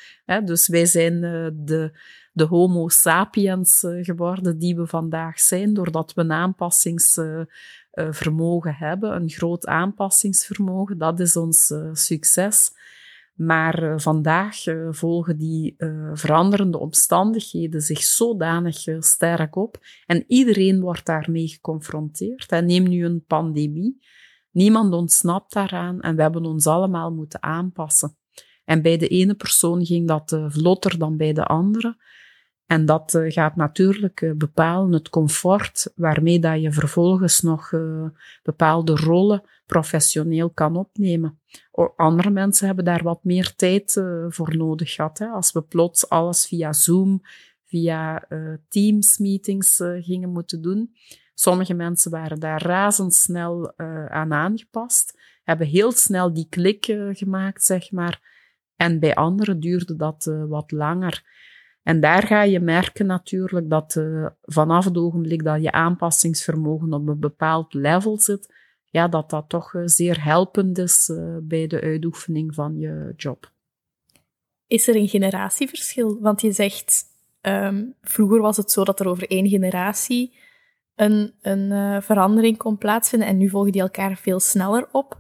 dus 0.44 0.68
wij 0.68 0.86
zijn 0.86 1.22
uh, 1.22 1.48
de, 1.52 1.92
de 2.32 2.44
homo 2.44 2.88
sapiens 2.88 3.82
uh, 3.82 4.04
geworden 4.04 4.58
die 4.58 4.76
we 4.76 4.86
vandaag 4.86 5.40
zijn, 5.40 5.74
doordat 5.74 6.14
we 6.14 6.20
een 6.20 6.32
aanpassingsvermogen 6.32 8.74
hebben, 8.74 9.14
een 9.14 9.30
groot 9.30 9.66
aanpassingsvermogen. 9.66 10.98
Dat 10.98 11.20
is 11.20 11.36
ons 11.36 11.74
succes. 11.92 12.72
Maar 13.34 14.00
vandaag 14.00 14.56
volgen 14.90 15.38
die 15.38 15.74
veranderende 16.12 16.78
omstandigheden 16.78 17.80
zich 17.80 18.02
zodanig 18.02 18.84
sterk 18.98 19.56
op 19.56 19.78
en 20.06 20.24
iedereen 20.26 20.80
wordt 20.80 21.06
daarmee 21.06 21.48
geconfronteerd. 21.48 22.52
En 22.52 22.66
neem 22.66 22.88
nu 22.88 23.04
een 23.04 23.24
pandemie. 23.26 23.98
Niemand 24.54 24.92
ontsnapt 24.92 25.52
daaraan 25.52 26.00
en 26.00 26.16
we 26.16 26.23
hebben 26.23 26.44
ons 26.44 26.66
allemaal 26.66 27.12
moeten 27.12 27.42
aanpassen. 27.42 28.16
En 28.64 28.82
bij 28.82 28.96
de 28.96 29.08
ene 29.08 29.34
persoon 29.34 29.87
ging 29.87 30.08
dat 30.08 30.32
uh, 30.32 30.44
vlotter 30.49 30.99
dan 30.99 31.16
bij 31.16 31.32
de 31.32 31.44
andere. 31.44 31.96
En 32.66 32.87
dat 32.87 33.14
uh, 33.14 33.32
gaat 33.32 33.56
natuurlijk 33.56 34.20
uh, 34.20 34.32
bepalen 34.37 34.92
het 34.92 35.08
comfort 35.08 35.92
waarmee 35.96 36.38
dat 36.38 36.62
je 36.62 36.73
vervolgens 36.73 37.40
nog 37.40 37.70
bepaalde 38.42 38.96
rollen 38.96 39.42
professioneel 39.66 40.50
kan 40.50 40.76
opnemen. 40.76 41.40
Andere 41.96 42.30
mensen 42.30 42.66
hebben 42.66 42.84
daar 42.84 43.02
wat 43.02 43.25
meer 43.25 43.54
tijd 43.54 44.02
voor 44.28 44.56
nodig 44.56 44.94
gehad. 44.94 45.20
Als 45.32 45.52
we 45.52 45.62
plots 45.62 46.08
alles 46.08 46.46
via 46.46 46.73
Zoom, 46.73 47.20
via 47.64 48.28
Teams 48.68 49.18
meetings 49.18 49.76
gingen 50.00 50.32
moeten 50.32 50.62
doen. 50.62 50.94
Sommige 51.34 51.74
mensen 51.74 52.10
waren 52.10 52.40
daar 52.40 52.62
razendsnel 52.62 53.78
aan 54.08 54.32
aangepast, 54.32 55.20
hebben 55.42 55.66
heel 55.66 55.92
snel 55.92 56.32
die 56.32 56.46
klik 56.48 56.84
gemaakt, 57.12 57.64
zeg 57.64 57.90
maar. 57.90 58.32
En 58.76 59.00
bij 59.00 59.14
anderen 59.14 59.60
duurde 59.60 59.96
dat 59.96 60.24
wat 60.48 60.70
langer. 60.70 61.22
En 61.82 62.00
daar 62.00 62.26
ga 62.26 62.42
je 62.42 62.60
merken 62.60 63.06
natuurlijk 63.06 63.70
dat 63.70 64.02
vanaf 64.42 64.84
het 64.84 64.96
ogenblik 64.96 65.44
dat 65.44 65.62
je 65.62 65.72
aanpassingsvermogen 65.72 66.92
op 66.92 67.08
een 67.08 67.20
bepaald 67.20 67.74
level 67.74 68.20
zit, 68.20 68.54
ja, 68.84 69.08
dat 69.08 69.30
dat 69.30 69.48
toch 69.48 69.72
zeer 69.84 70.24
helpend 70.24 70.78
is 70.78 71.12
bij 71.42 71.66
de 71.66 71.80
uitoefening 71.80 72.54
van 72.54 72.78
je 72.78 73.12
job. 73.16 73.52
Is 74.66 74.88
er 74.88 74.96
een 74.96 75.08
generatieverschil? 75.08 76.20
Want 76.20 76.40
je 76.40 76.52
zegt, 76.52 77.04
um, 77.40 77.94
vroeger 78.02 78.40
was 78.40 78.56
het 78.56 78.70
zo 78.70 78.84
dat 78.84 79.00
er 79.00 79.08
over 79.08 79.30
één 79.30 79.48
generatie 79.48 80.36
een, 80.94 81.34
een 81.42 82.02
verandering 82.02 82.56
kon 82.56 82.78
plaatsvinden 82.78 83.28
en 83.28 83.36
nu 83.36 83.48
volgen 83.48 83.72
die 83.72 83.80
elkaar 83.80 84.16
veel 84.16 84.40
sneller 84.40 84.88
op. 84.92 85.18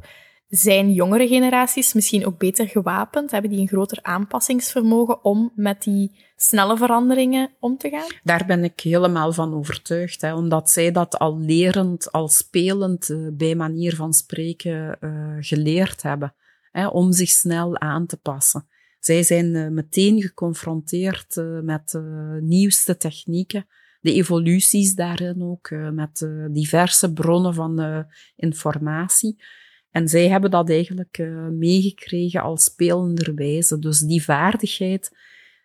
Zijn 0.48 0.92
jongere 0.92 1.28
generaties 1.28 1.92
misschien 1.92 2.26
ook 2.26 2.38
beter 2.38 2.68
gewapend? 2.68 3.30
Hebben 3.30 3.50
die 3.50 3.60
een 3.60 3.68
groter 3.68 3.98
aanpassingsvermogen 4.02 5.24
om 5.24 5.52
met 5.54 5.82
die 5.82 6.16
snelle 6.36 6.76
veranderingen 6.76 7.50
om 7.60 7.76
te 7.76 7.88
gaan? 7.88 8.08
Daar 8.22 8.46
ben 8.46 8.64
ik 8.64 8.80
helemaal 8.80 9.32
van 9.32 9.54
overtuigd, 9.54 10.20
hè, 10.20 10.34
omdat 10.34 10.70
zij 10.70 10.90
dat 10.90 11.18
al 11.18 11.38
lerend, 11.38 12.12
al 12.12 12.28
spelend, 12.28 13.08
uh, 13.08 13.28
bij 13.32 13.54
manier 13.54 13.96
van 13.96 14.12
spreken 14.12 14.98
uh, 15.00 15.36
geleerd 15.40 16.02
hebben, 16.02 16.34
hè, 16.70 16.86
om 16.86 17.12
zich 17.12 17.28
snel 17.28 17.78
aan 17.78 18.06
te 18.06 18.16
passen. 18.16 18.68
Zij 18.98 19.22
zijn 19.22 19.74
meteen 19.74 20.22
geconfronteerd 20.22 21.36
met 21.62 22.00
nieuwste 22.40 22.96
technieken, 22.96 23.66
de 24.04 24.12
evoluties 24.12 24.94
daarin 24.94 25.42
ook, 25.42 25.70
met 25.92 26.28
diverse 26.50 27.12
bronnen 27.12 27.54
van 27.54 28.04
informatie. 28.36 29.42
En 29.90 30.08
zij 30.08 30.28
hebben 30.28 30.50
dat 30.50 30.70
eigenlijk 30.70 31.28
meegekregen 31.50 32.42
als 32.42 32.64
spelenderwijze. 32.64 33.78
Dus 33.78 33.98
die 33.98 34.22
vaardigheid, 34.24 35.16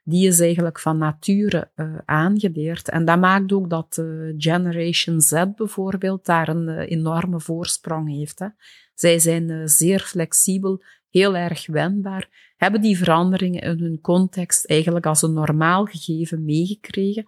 die 0.03 0.27
is 0.27 0.39
eigenlijk 0.39 0.79
van 0.79 0.97
nature 0.97 1.71
aangeleerd. 2.05 2.89
En 2.89 3.05
dat 3.05 3.19
maakt 3.19 3.51
ook 3.51 3.69
dat 3.69 4.03
Generation 4.37 5.21
Z 5.21 5.43
bijvoorbeeld 5.55 6.25
daar 6.25 6.47
een 6.47 6.69
enorme 6.79 7.39
voorsprong 7.39 8.09
heeft. 8.09 8.39
Hè. 8.39 8.47
Zij 8.93 9.19
zijn 9.19 9.69
zeer 9.69 9.99
flexibel, 9.99 10.83
heel 11.09 11.35
erg 11.35 11.67
wendbaar, 11.67 12.53
hebben 12.57 12.81
die 12.81 12.97
veranderingen 12.97 13.61
in 13.61 13.79
hun 13.79 14.01
context 14.01 14.65
eigenlijk 14.65 15.05
als 15.05 15.21
een 15.21 15.33
normaal 15.33 15.85
gegeven 15.85 16.45
meegekregen. 16.45 17.27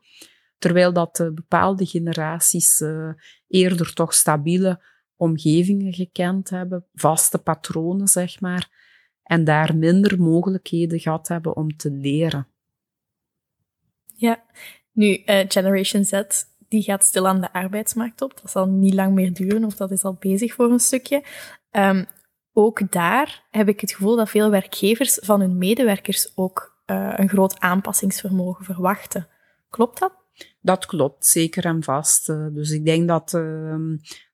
Terwijl 0.62 0.94
dat 0.94 1.30
bepaalde 1.34 1.86
generaties 1.86 2.84
eerder 3.48 3.94
toch 3.94 4.14
stabiele 4.14 4.84
omgevingen 5.16 5.94
gekend 5.94 6.50
hebben, 6.50 6.86
vaste 6.94 7.38
patronen, 7.38 8.08
zeg 8.08 8.40
maar, 8.40 8.70
en 9.24 9.44
daar 9.44 9.76
minder 9.76 10.22
mogelijkheden 10.22 11.00
gehad 11.00 11.28
hebben 11.28 11.56
om 11.56 11.76
te 11.76 11.92
leren. 11.92 12.48
Ja, 14.16 14.44
nu, 14.92 15.24
uh, 15.26 15.40
Generation 15.48 16.04
Z, 16.04 16.22
die 16.68 16.84
gaat 16.84 17.04
stil 17.04 17.28
aan 17.28 17.42
de 17.42 17.54
arbeidsmarkt 17.54 18.22
op. 18.22 18.42
Dat 18.42 18.52
zal 18.52 18.68
niet 18.68 18.94
lang 18.94 19.14
meer 19.14 19.34
duren, 19.34 19.64
of 19.64 19.76
dat 19.76 19.92
is 19.92 20.04
al 20.04 20.16
bezig 20.20 20.54
voor 20.54 20.72
een 20.72 20.80
stukje. 20.80 21.24
Um, 21.72 22.06
ook 22.54 22.92
daar 22.92 23.48
heb 23.50 23.68
ik 23.68 23.82
het 23.82 23.92
gevoel 23.92 24.16
dat 24.16 24.30
veel 24.30 24.50
werkgevers 24.50 25.20
van 25.22 25.40
hun 25.40 25.58
medewerkers 25.58 26.32
ook 26.36 26.70
een 26.86 27.30
groot 27.30 27.60
aanpassingsvermogen 27.60 28.66
verwachten. 28.66 29.28
Klopt 29.70 30.00
dat? 30.00 30.21
Dat 30.62 30.86
klopt, 30.86 31.26
zeker 31.26 31.66
en 31.66 31.84
vast. 31.84 32.30
Uh, 32.30 32.48
dus 32.54 32.70
ik 32.72 32.86
denk 32.86 33.08
dat 33.08 33.34
uh, 33.34 33.76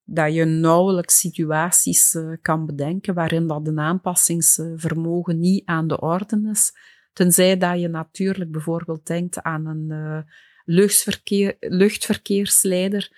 dat 0.04 0.34
je 0.34 0.46
nauwelijks 0.46 1.20
situaties 1.20 2.14
uh, 2.14 2.36
kan 2.42 2.66
bedenken 2.66 3.14
waarin 3.14 3.48
dat 3.48 3.68
een 3.68 3.80
aanpassingsvermogen 3.80 5.40
niet 5.40 5.66
aan 5.66 5.88
de 5.88 6.00
orde 6.00 6.50
is. 6.52 6.72
Tenzij 7.14 7.58
dat 7.58 7.80
je 7.80 7.88
natuurlijk 7.88 8.52
bijvoorbeeld 8.52 9.06
denkt 9.06 9.42
aan 9.42 9.66
een 9.66 10.26
luchtverkeer, 10.66 11.56
luchtverkeersleider. 11.60 13.12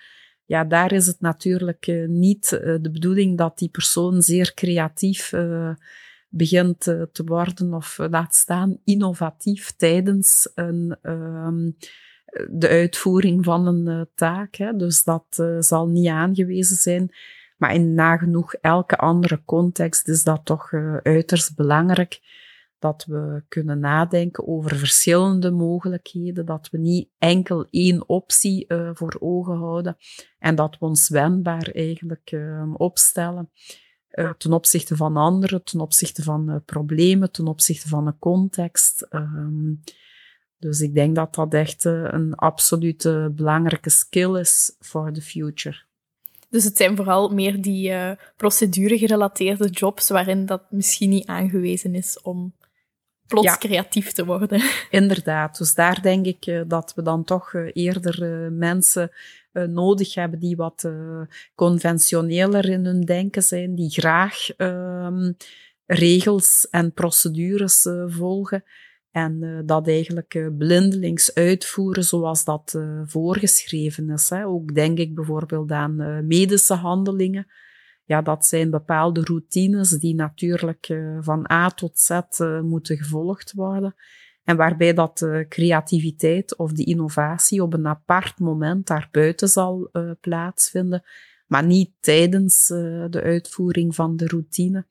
Ja, 0.44 0.64
daar 0.64 0.92
is 0.92 1.06
het 1.06 1.20
natuurlijk 1.20 2.04
niet 2.06 2.48
de 2.48 2.90
bedoeling 2.92 3.38
dat 3.38 3.58
die 3.58 3.68
persoon 3.68 4.22
zeer 4.22 4.54
creatief 4.54 5.32
begint 6.28 6.80
te 6.80 7.22
worden 7.24 7.74
of 7.74 7.98
laat 7.98 8.34
staan 8.34 8.80
innovatief 8.84 9.72
tijdens 9.76 10.50
een 10.54 10.98
um, 11.02 11.76
de 12.50 12.68
uitvoering 12.68 13.44
van 13.44 13.66
een 13.66 13.86
uh, 13.86 14.00
taak. 14.14 14.54
Hè. 14.54 14.76
Dus 14.76 15.04
dat 15.04 15.24
uh, 15.40 15.56
zal 15.60 15.88
niet 15.88 16.08
aangewezen 16.08 16.76
zijn. 16.76 17.14
Maar 17.56 17.74
in 17.74 17.94
nagenoeg 17.94 18.54
elke 18.54 18.96
andere 18.96 19.42
context 19.44 20.08
is 20.08 20.24
dat 20.24 20.44
toch 20.44 20.72
uh, 20.72 20.96
uiterst 20.96 21.56
belangrijk 21.56 22.38
dat 22.78 23.04
we 23.04 23.42
kunnen 23.48 23.78
nadenken 23.78 24.46
over 24.46 24.76
verschillende 24.76 25.50
mogelijkheden, 25.50 26.46
dat 26.46 26.68
we 26.70 26.78
niet 26.78 27.08
enkel 27.18 27.66
één 27.70 28.08
optie 28.08 28.66
voor 28.92 29.16
ogen 29.18 29.56
houden 29.56 29.96
en 30.38 30.54
dat 30.54 30.78
we 30.78 30.86
ons 30.86 31.08
wendbaar 31.08 31.68
eigenlijk 31.72 32.36
opstellen 32.72 33.50
ten 34.38 34.52
opzichte 34.52 34.96
van 34.96 35.16
anderen, 35.16 35.64
ten 35.64 35.80
opzichte 35.80 36.22
van 36.22 36.62
problemen, 36.64 37.32
ten 37.32 37.46
opzichte 37.46 37.88
van 37.88 38.06
een 38.06 38.18
context. 38.18 39.02
Ehm, 39.02 39.72
dus 40.60 40.80
ik 40.80 40.94
denk 40.94 41.14
dat 41.14 41.34
dat 41.34 41.54
echt 41.54 41.84
eh, 41.84 42.04
een 42.10 42.34
absolute 42.34 43.32
belangrijke 43.34 43.90
skill 43.90 44.38
is 44.38 44.76
voor 44.80 45.12
de 45.12 45.22
future. 45.22 45.76
Dus 46.48 46.64
het 46.64 46.76
zijn 46.76 46.96
vooral 46.96 47.28
meer 47.28 47.62
die 47.62 47.90
uh, 47.90 48.10
procedure-gerelateerde 48.36 49.68
jobs 49.68 50.08
waarin 50.08 50.46
dat 50.46 50.62
misschien 50.70 51.10
niet 51.10 51.26
aangewezen 51.26 51.94
is 51.94 52.20
om 52.22 52.54
plots 53.26 53.58
creatief 53.58 54.12
te 54.12 54.24
worden. 54.24 54.62
Inderdaad, 54.90 55.58
dus 55.58 55.74
daar 55.74 56.02
denk 56.02 56.26
ik 56.26 56.46
uh, 56.46 56.62
dat 56.66 56.92
we 56.94 57.02
dan 57.02 57.24
toch 57.24 57.52
uh, 57.52 57.70
eerder 57.72 58.52
mensen 58.52 59.10
nodig 59.52 60.14
hebben 60.14 60.38
die 60.38 60.56
wat 60.56 60.90
conventioneler 61.54 62.68
in 62.68 62.84
hun 62.84 63.00
denken 63.00 63.42
zijn, 63.42 63.74
die 63.74 63.90
graag 63.90 64.50
ehm, 64.56 65.32
regels 65.86 66.68
en 66.70 66.92
procedures 66.92 67.88
volgen 68.06 68.64
en 69.10 69.42
uh, 69.42 69.58
dat 69.64 69.88
eigenlijk 69.88 70.34
uh, 70.34 70.48
blindelings 70.58 71.34
uitvoeren 71.34 72.04
zoals 72.04 72.44
dat 72.44 72.72
uh, 72.76 73.00
voorgeschreven 73.04 74.10
is. 74.10 74.28
Hè. 74.28 74.46
Ook 74.46 74.74
denk 74.74 74.98
ik 74.98 75.14
bijvoorbeeld 75.14 75.70
aan 75.70 76.26
medische 76.26 76.74
handelingen. 76.74 77.46
Ja, 78.04 78.22
dat 78.22 78.46
zijn 78.46 78.70
bepaalde 78.70 79.20
routines 79.20 79.90
die 79.90 80.14
natuurlijk 80.14 81.00
van 81.20 81.50
A 81.50 81.68
tot 81.68 81.98
Z 81.98 82.20
moeten 82.62 82.96
gevolgd 82.96 83.52
worden. 83.52 83.94
En 84.44 84.56
waarbij 84.56 84.94
dat 84.94 85.18
de 85.18 85.46
creativiteit 85.48 86.56
of 86.56 86.72
de 86.72 86.84
innovatie 86.84 87.62
op 87.62 87.72
een 87.72 87.86
apart 87.86 88.38
moment 88.38 88.86
daarbuiten 88.86 89.48
zal 89.48 89.90
plaatsvinden, 90.20 91.02
maar 91.46 91.64
niet 91.64 91.90
tijdens 92.00 92.66
de 93.10 93.20
uitvoering 93.22 93.94
van 93.94 94.16
de 94.16 94.26
routine. 94.26 94.86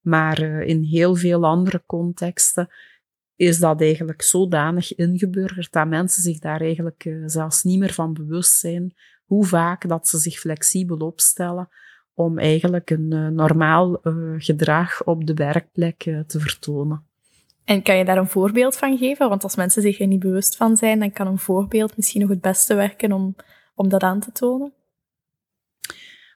Maar 0.00 0.40
in 0.62 0.82
heel 0.82 1.14
veel 1.14 1.44
andere 1.44 1.82
contexten 1.86 2.68
is 3.38 3.58
dat 3.58 3.80
eigenlijk 3.80 4.22
zodanig 4.22 4.94
ingeburgerd 4.94 5.72
dat 5.72 5.88
mensen 5.88 6.22
zich 6.22 6.38
daar 6.38 6.60
eigenlijk 6.60 7.04
uh, 7.04 7.22
zelfs 7.26 7.62
niet 7.62 7.78
meer 7.78 7.92
van 7.92 8.12
bewust 8.12 8.58
zijn 8.58 8.94
hoe 9.24 9.44
vaak 9.44 9.88
dat 9.88 10.08
ze 10.08 10.18
zich 10.18 10.38
flexibel 10.38 10.96
opstellen 10.96 11.68
om 12.14 12.38
eigenlijk 12.38 12.90
een 12.90 13.10
uh, 13.14 13.28
normaal 13.28 14.00
uh, 14.02 14.34
gedrag 14.38 15.04
op 15.04 15.26
de 15.26 15.34
werkplek 15.34 15.98
te 16.26 16.40
vertonen. 16.40 17.06
En 17.64 17.82
kan 17.82 17.96
je 17.96 18.04
daar 18.04 18.16
een 18.16 18.28
voorbeeld 18.28 18.76
van 18.76 18.98
geven? 18.98 19.28
Want 19.28 19.42
als 19.42 19.56
mensen 19.56 19.82
zich 19.82 20.00
er 20.00 20.06
niet 20.06 20.20
bewust 20.20 20.56
van 20.56 20.76
zijn, 20.76 20.98
dan 20.98 21.12
kan 21.12 21.26
een 21.26 21.38
voorbeeld 21.38 21.96
misschien 21.96 22.20
nog 22.20 22.30
het 22.30 22.40
beste 22.40 22.74
werken 22.74 23.12
om, 23.12 23.36
om 23.74 23.88
dat 23.88 24.02
aan 24.02 24.20
te 24.20 24.32
tonen. 24.32 24.72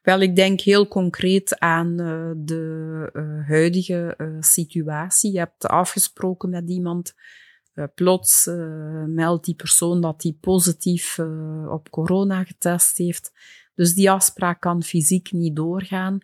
Wel, 0.03 0.21
ik 0.21 0.37
denk 0.37 0.61
heel 0.61 0.89
concreet 0.89 1.59
aan 1.59 2.01
uh, 2.01 2.31
de 2.37 3.11
uh, 3.13 3.49
huidige 3.49 4.15
uh, 4.19 4.37
situatie. 4.41 5.33
Je 5.33 5.39
hebt 5.39 5.67
afgesproken 5.67 6.51
met 6.51 6.69
iemand, 6.69 7.15
plots 7.95 8.51
meldt 9.07 9.45
die 9.45 9.55
persoon 9.55 10.01
dat 10.01 10.21
die 10.21 10.39
positief 10.41 11.19
op 11.69 11.91
corona 11.91 12.45
getest 12.45 12.97
heeft. 12.97 13.33
Dus 13.75 13.95
die 13.95 14.11
afspraak 14.11 14.61
kan 14.61 14.83
fysiek 14.83 15.33
niet 15.33 15.57
doorgaan. 15.57 16.19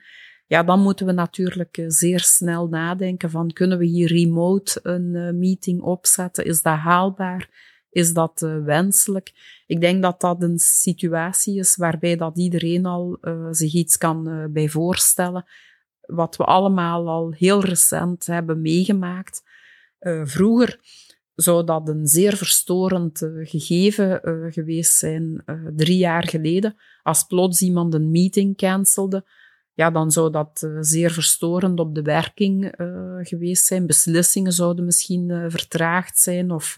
Ja, 0.47 0.63
dan 0.63 0.81
moeten 0.81 1.07
we 1.07 1.13
natuurlijk 1.13 1.85
zeer 1.87 2.21
snel 2.21 2.69
nadenken 2.69 3.31
van 3.31 3.53
kunnen 3.53 3.79
we 3.79 3.85
hier 3.85 4.09
remote 4.09 4.81
een 4.83 5.39
meeting 5.39 5.81
opzetten? 5.81 6.45
Is 6.45 6.63
dat 6.63 6.77
haalbaar? 6.77 7.49
Is 7.91 8.13
dat 8.13 8.43
uh, 8.43 8.65
wenselijk? 8.65 9.33
Ik 9.67 9.81
denk 9.81 10.03
dat 10.03 10.21
dat 10.21 10.43
een 10.43 10.59
situatie 10.59 11.59
is 11.59 11.77
waarbij 11.77 12.17
dat 12.17 12.39
iedereen 12.39 12.87
al 12.87 13.19
uh, 13.21 13.47
zich 13.51 13.73
iets 13.73 13.97
kan 13.97 14.29
uh, 14.29 14.45
bij 14.49 14.69
voorstellen. 14.69 15.45
Wat 16.01 16.37
we 16.37 16.45
allemaal 16.45 17.09
al 17.09 17.33
heel 17.33 17.65
recent 17.65 18.27
hebben 18.27 18.61
meegemaakt. 18.61 19.43
vroeger 20.25 20.81
zou 21.35 21.65
dat 21.65 21.89
een 21.89 22.07
zeer 22.07 22.37
verstorend 22.37 23.19
gegeven 23.43 24.21
geweest 24.53 24.93
zijn, 24.93 25.45
drie 25.77 25.97
jaar 25.97 26.29
geleden. 26.29 26.77
Als 27.03 27.23
plots 27.23 27.63
iemand 27.63 27.95
een 27.95 28.11
meeting 28.11 28.57
cancelde, 28.57 29.25
ja, 29.73 29.91
dan 29.91 30.13
zou 30.13 30.31
dat 30.31 30.69
zeer 30.81 31.11
verstorend 31.11 31.81
op 31.81 31.95
de 31.95 32.03
werking 32.03 32.75
geweest 33.23 33.67
zijn. 33.67 33.87
Beslissingen 33.87 34.53
zouden 34.53 34.85
misschien 34.85 35.51
vertraagd 35.51 36.19
zijn 36.19 36.51
of 36.51 36.77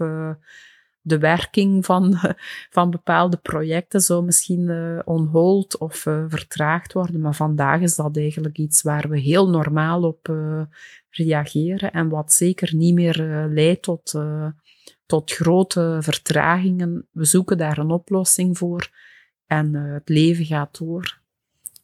de 1.01 1.19
werking 1.19 1.85
van, 1.85 2.19
van 2.77 2.91
bepaalde 2.91 3.37
projecten 3.37 4.01
zou 4.01 4.25
misschien 4.25 4.71
on 5.05 5.27
hold 5.27 5.79
of 5.79 5.97
vertraagd 6.29 6.93
worden. 6.93 7.21
Maar 7.21 7.35
vandaag 7.35 7.81
is 7.81 7.97
dat 7.97 8.17
eigenlijk 8.17 8.59
iets 8.59 8.83
waar 8.83 9.09
we 9.09 9.21
heel 9.21 9.49
normaal 9.49 10.03
op 10.03 10.35
reageren 11.11 11.93
en 11.93 12.09
wat 12.09 12.33
zeker 12.33 12.75
niet 12.75 12.95
meer 12.95 13.47
leidt 13.49 13.83
tot, 13.83 14.21
tot 15.07 15.33
grote 15.33 15.99
vertragingen. 16.01 17.09
We 17.13 17.25
zoeken 17.25 17.59
daar 17.59 17.79
een 17.79 17.91
oplossing 17.91 18.59
voor 18.59 18.91
en 19.47 19.75
het 19.75 20.09
leven 20.09 20.45
gaat 20.45 20.79
door. 20.79 21.21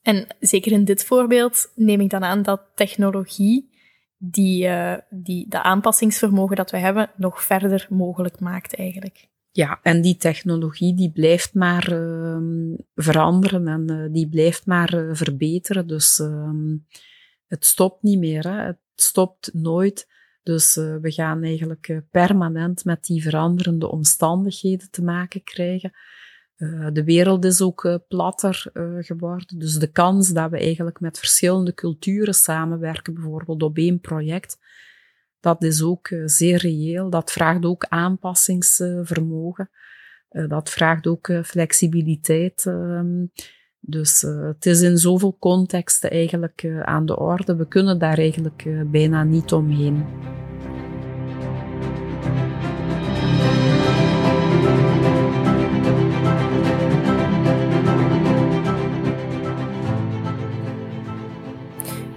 En 0.06 0.26
zeker 0.40 0.72
in 0.72 0.84
dit 0.84 1.04
voorbeeld 1.04 1.72
neem 1.74 2.00
ik 2.00 2.10
dan 2.10 2.24
aan 2.24 2.42
dat 2.42 2.62
technologie 2.74 3.70
die, 4.18 4.64
uh, 4.64 4.96
die 5.10 5.48
de 5.48 5.62
aanpassingsvermogen 5.62 6.56
dat 6.56 6.70
we 6.70 6.78
hebben 6.78 7.10
nog 7.16 7.42
verder 7.42 7.86
mogelijk 7.90 8.40
maakt 8.40 8.76
eigenlijk. 8.76 9.28
Ja, 9.56 9.80
en 9.82 10.00
die 10.00 10.16
technologie 10.16 10.94
die 10.94 11.12
blijft 11.12 11.54
maar 11.54 11.92
uh, 11.92 12.74
veranderen 12.94 13.68
en 13.68 13.90
uh, 13.90 14.12
die 14.12 14.28
blijft 14.28 14.66
maar 14.66 14.94
uh, 14.94 15.14
verbeteren. 15.14 15.86
Dus 15.86 16.18
ehm, 16.18 16.76
het 17.46 17.64
stopt 17.64 18.02
niet 18.02 18.18
meer, 18.18 18.48
hè. 18.48 18.64
het 18.66 18.78
stopt 18.94 19.50
nooit. 19.54 20.14
Dus 20.42 20.74
we 20.74 21.12
gaan 21.12 21.42
eigenlijk 21.42 22.02
permanent 22.10 22.84
met 22.84 23.04
die 23.04 23.22
veranderende 23.22 23.88
omstandigheden 23.88 24.90
te 24.90 25.02
maken 25.02 25.42
krijgen. 25.42 25.92
Uh, 26.56 26.86
de 26.92 27.04
wereld 27.04 27.44
is 27.44 27.62
ook 27.62 27.84
uh, 27.84 27.94
platter 28.08 28.64
uh, 28.72 29.04
geworden. 29.04 29.58
Dus 29.58 29.74
de 29.74 29.92
kans 29.92 30.32
dat 30.32 30.50
we 30.50 30.58
eigenlijk 30.58 31.00
met 31.00 31.18
verschillende 31.18 31.74
culturen 31.74 32.34
samenwerken, 32.34 33.14
bijvoorbeeld 33.14 33.62
op 33.62 33.76
één 33.76 34.00
project, 34.00 34.58
dat 35.40 35.62
is 35.62 35.82
ook 35.82 36.08
zeer 36.24 36.58
reëel. 36.58 37.10
Dat 37.10 37.32
vraagt 37.32 37.64
ook 37.64 37.84
aanpassingsvermogen. 37.88 39.70
dat 40.28 40.70
vraagt 40.70 41.06
ook 41.06 41.30
flexibiliteit. 41.44 42.66
Ehm, 42.66 43.26
dus 43.80 44.20
het 44.20 44.66
is 44.66 44.80
in 44.80 44.98
zoveel 44.98 45.36
contexten 45.38 46.10
eigenlijk 46.10 46.66
aan 46.82 47.06
de 47.06 47.18
orde. 47.18 47.56
We 47.56 47.68
kunnen 47.68 47.98
daar 47.98 48.18
eigenlijk 48.18 48.90
bijna 48.90 49.24
niet 49.24 49.52
omheen. 49.52 50.04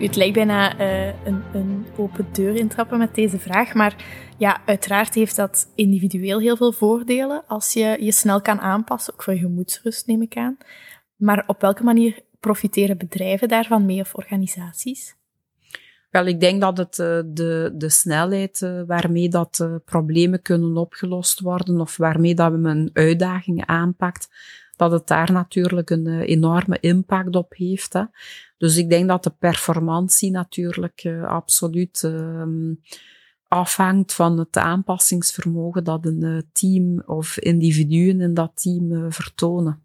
Het 0.08 0.16
lijkt 0.16 0.34
bijna 0.34 0.80
uh, 0.80 1.06
een, 1.26 1.44
een, 1.54 1.86
open 1.98 2.28
deur 2.32 2.56
intrappen 2.56 2.98
met 2.98 3.16
deze 3.16 3.40
vraag. 3.40 3.74
Maar 3.74 3.96
ja, 4.38 4.62
uiteraard 4.66 5.14
heeft 5.14 5.36
dat 5.36 5.72
individueel 5.76 6.40
heel 6.40 6.58
veel 6.58 6.72
voordelen 6.72 7.44
als 7.48 7.74
je 7.74 7.98
je 8.00 8.12
snel 8.12 8.42
kan 8.42 8.60
aanpassen, 8.60 9.14
ook 9.14 9.24
voor 9.24 9.34
je 9.34 9.40
gemoedsrust 9.40 10.08
neem 10.08 10.22
ik 10.22 10.38
aan. 10.38 10.58
Maar 11.16 11.44
op 11.48 11.62
welke 11.62 11.84
manier 11.84 12.20
profiteren 12.40 12.98
bedrijven 12.98 13.48
daarvan 13.48 13.86
mee 13.86 14.00
of 14.00 14.16
organisaties? 14.16 15.16
Wel, 16.10 16.26
ik 16.26 16.40
denk 16.40 16.62
dat 16.62 16.78
het 16.78 16.98
uh, 16.98 17.20
de, 17.26 17.72
de 17.76 17.90
snelheid 17.90 18.62
uh, 18.62 18.82
waarmee 18.88 19.30
dat 19.30 19.68
problemen 19.86 20.42
kunnen 20.42 20.78
opgelost 20.78 21.40
worden 21.40 21.80
of 21.80 21.98
waarmee 21.98 22.36
dat 22.36 22.54
een 22.54 22.90
uitdaging 22.94 23.66
aanpakt, 23.66 24.28
dat 24.80 24.92
het 24.92 25.08
daar 25.08 25.32
natuurlijk 25.32 25.90
een 25.90 26.22
enorme 26.22 26.78
impact 26.80 27.36
op 27.36 27.54
heeft. 27.56 27.94
Hè. 27.94 28.04
Dus 28.58 28.78
ik 28.78 28.90
denk 28.90 29.08
dat 29.08 29.24
de 29.24 29.34
performantie 29.40 30.32
natuurlijk 30.32 31.04
uh, 31.04 31.24
absoluut 31.24 32.04
uh, 32.06 32.44
afhangt 33.48 34.14
van 34.14 34.38
het 34.38 34.58
aanpassingsvermogen 34.58 35.84
dat 35.84 36.06
een 36.06 36.24
uh, 36.24 36.42
team 36.52 37.04
of 37.06 37.38
individuen 37.38 38.22
in 38.22 38.34
dat 38.34 38.52
team 38.54 39.12
vertonen. 39.12 39.84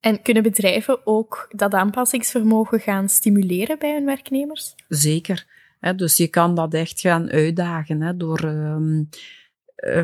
En 0.00 0.22
kunnen 0.22 0.42
bedrijven 0.42 1.06
ook 1.06 1.48
dat 1.56 1.74
aanpassingsvermogen 1.74 2.80
gaan 2.80 3.08
stimuleren 3.08 3.78
bij 3.78 3.92
hun 3.92 4.04
werknemers? 4.04 4.74
Zeker. 4.88 5.46
Hè, 5.80 5.94
dus 5.94 6.16
je 6.16 6.28
kan 6.28 6.54
dat 6.54 6.74
echt 6.74 7.00
gaan 7.00 7.30
uitdagen 7.30 8.00
hè, 8.00 8.16
door 8.16 8.44
um, 8.44 9.08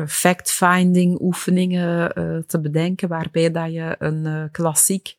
fact-finding 0.07 1.21
oefeningen 1.21 2.13
te 2.47 2.59
bedenken, 2.61 3.07
waarbij 3.07 3.51
dat 3.51 3.73
je 3.73 3.95
een 3.99 4.51
klassiek 4.51 5.15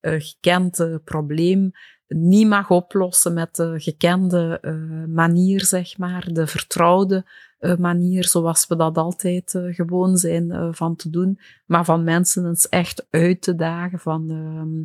uh, 0.00 0.14
gekend 0.18 1.00
probleem 1.04 1.70
niet 2.08 2.48
mag 2.48 2.70
oplossen 2.70 3.32
met 3.34 3.56
de 3.56 3.74
gekende 3.76 4.60
manier, 5.08 5.64
zeg 5.64 5.98
maar, 5.98 6.28
de 6.32 6.46
vertrouwde 6.46 7.24
manier, 7.78 8.24
zoals 8.24 8.66
we 8.66 8.76
dat 8.76 8.98
altijd 8.98 9.58
gewoon 9.70 10.16
zijn 10.16 10.74
van 10.74 10.96
te 10.96 11.10
doen, 11.10 11.40
maar 11.66 11.84
van 11.84 12.04
mensen 12.04 12.46
eens 12.46 12.68
echt 12.68 13.06
uit 13.10 13.42
te 13.42 13.54
dagen 13.54 13.98
van 13.98 14.30
ehm, 14.30 14.84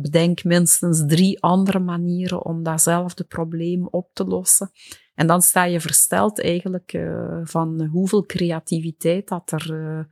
bedenk 0.00 0.44
minstens 0.44 1.04
drie 1.06 1.42
andere 1.42 1.78
manieren 1.78 2.44
om 2.44 2.62
datzelfde 2.62 3.24
probleem 3.24 3.86
op 3.86 4.10
te 4.12 4.24
lossen. 4.24 4.70
En 5.16 5.26
dan 5.26 5.42
sta 5.42 5.64
je 5.64 5.80
versteld 5.80 6.40
eigenlijk 6.40 6.98
van 7.42 7.84
hoeveel 7.84 8.26
creativiteit 8.26 9.28
dat 9.28 9.52
er 9.52 10.06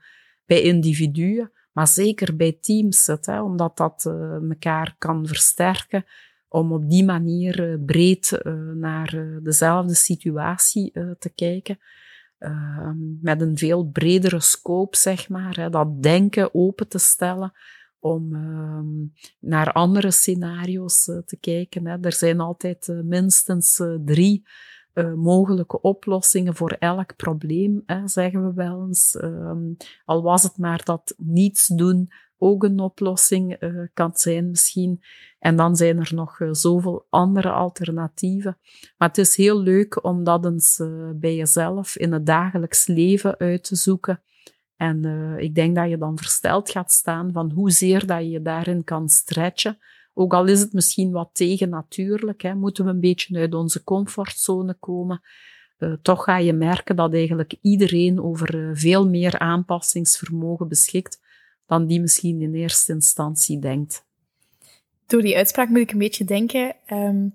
bij 0.46 0.62
individuen 0.62 1.52
maar 1.72 1.88
zeker 1.88 2.36
bij 2.36 2.58
teams 2.60 3.04
zit, 3.04 3.26
hè, 3.26 3.42
omdat 3.42 3.76
dat 3.76 4.04
elkaar 4.50 4.94
kan 4.98 5.26
versterken 5.26 6.04
om 6.48 6.72
op 6.72 6.90
die 6.90 7.04
manier 7.04 7.80
breed 7.80 8.40
naar 8.74 9.38
dezelfde 9.42 9.94
situatie 9.94 10.92
te 11.18 11.32
kijken. 11.34 11.78
Ehm, 12.38 13.20
met 13.20 13.40
een 13.40 13.58
veel 13.58 13.84
bredere 13.84 14.40
scope, 14.40 14.96
zeg 14.96 15.28
maar. 15.28 15.56
Hè, 15.56 15.70
dat 15.70 16.02
denken 16.02 16.54
open 16.54 16.88
te 16.88 16.98
stellen 16.98 17.52
om 17.98 18.34
ehm, 18.34 19.26
naar 19.40 19.72
andere 19.72 20.10
scenario's 20.10 21.04
te 21.04 21.36
kijken. 21.40 21.86
Hè. 21.86 21.96
Er 22.00 22.12
zijn 22.12 22.40
altijd 22.40 22.88
minstens 23.04 23.82
drie 24.04 24.46
uh, 24.94 25.14
mogelijke 25.14 25.80
oplossingen 25.80 26.54
voor 26.54 26.70
elk 26.70 27.16
probleem, 27.16 27.82
hè, 27.86 28.08
zeggen 28.08 28.46
we 28.46 28.52
wel 28.54 28.86
eens. 28.86 29.14
Um, 29.22 29.76
al 30.04 30.22
was 30.22 30.42
het 30.42 30.58
maar 30.58 30.84
dat 30.84 31.14
niets 31.16 31.66
doen 31.66 32.08
ook 32.38 32.64
een 32.64 32.80
oplossing 32.80 33.62
uh, 33.62 33.86
kan 33.94 34.10
zijn 34.14 34.50
misschien. 34.50 35.02
En 35.38 35.56
dan 35.56 35.76
zijn 35.76 35.98
er 35.98 36.14
nog 36.14 36.40
uh, 36.40 36.48
zoveel 36.52 37.06
andere 37.10 37.50
alternatieven. 37.50 38.58
Maar 38.96 39.08
het 39.08 39.18
is 39.18 39.36
heel 39.36 39.60
leuk 39.60 40.04
om 40.04 40.24
dat 40.24 40.44
eens 40.44 40.82
bij 41.14 41.36
jezelf 41.36 41.96
in 41.96 42.12
het 42.12 42.26
dagelijks 42.26 42.86
leven 42.86 43.38
uit 43.38 43.64
te 43.64 43.76
zoeken. 43.76 44.22
En 44.76 45.04
ik 45.38 45.54
denk 45.54 45.76
dat 45.76 45.88
je 45.88 45.98
dan 45.98 46.18
versteld 46.18 46.70
gaat 46.70 46.92
staan 46.92 47.32
van 47.32 47.50
hoezeer 47.50 48.06
dat 48.06 48.18
je 48.18 48.30
je 48.30 48.42
daarin 48.42 48.84
kan 48.84 49.08
stretchen 49.08 49.78
ook 50.14 50.34
al 50.34 50.46
is 50.46 50.60
het 50.60 50.72
misschien 50.72 51.10
wat 51.10 51.30
tegennatuurlijk, 51.32 52.42
hè, 52.42 52.54
moeten 52.54 52.84
we 52.84 52.90
een 52.90 53.00
beetje 53.00 53.38
uit 53.38 53.54
onze 53.54 53.84
comfortzone 53.84 54.74
komen. 54.74 55.22
Uh, 55.78 55.92
toch 56.02 56.24
ga 56.24 56.38
je 56.38 56.52
merken 56.52 56.96
dat 56.96 57.12
eigenlijk 57.12 57.54
iedereen 57.60 58.22
over 58.22 58.54
uh, 58.54 58.70
veel 58.72 59.08
meer 59.08 59.38
aanpassingsvermogen 59.38 60.68
beschikt 60.68 61.20
dan 61.66 61.86
die 61.86 62.00
misschien 62.00 62.42
in 62.42 62.54
eerste 62.54 62.92
instantie 62.92 63.58
denkt. 63.58 64.04
Door 65.06 65.22
die 65.22 65.36
uitspraak 65.36 65.68
moet 65.68 65.78
ik 65.78 65.92
een 65.92 65.98
beetje 65.98 66.24
denken. 66.24 66.76
Um, 66.92 67.34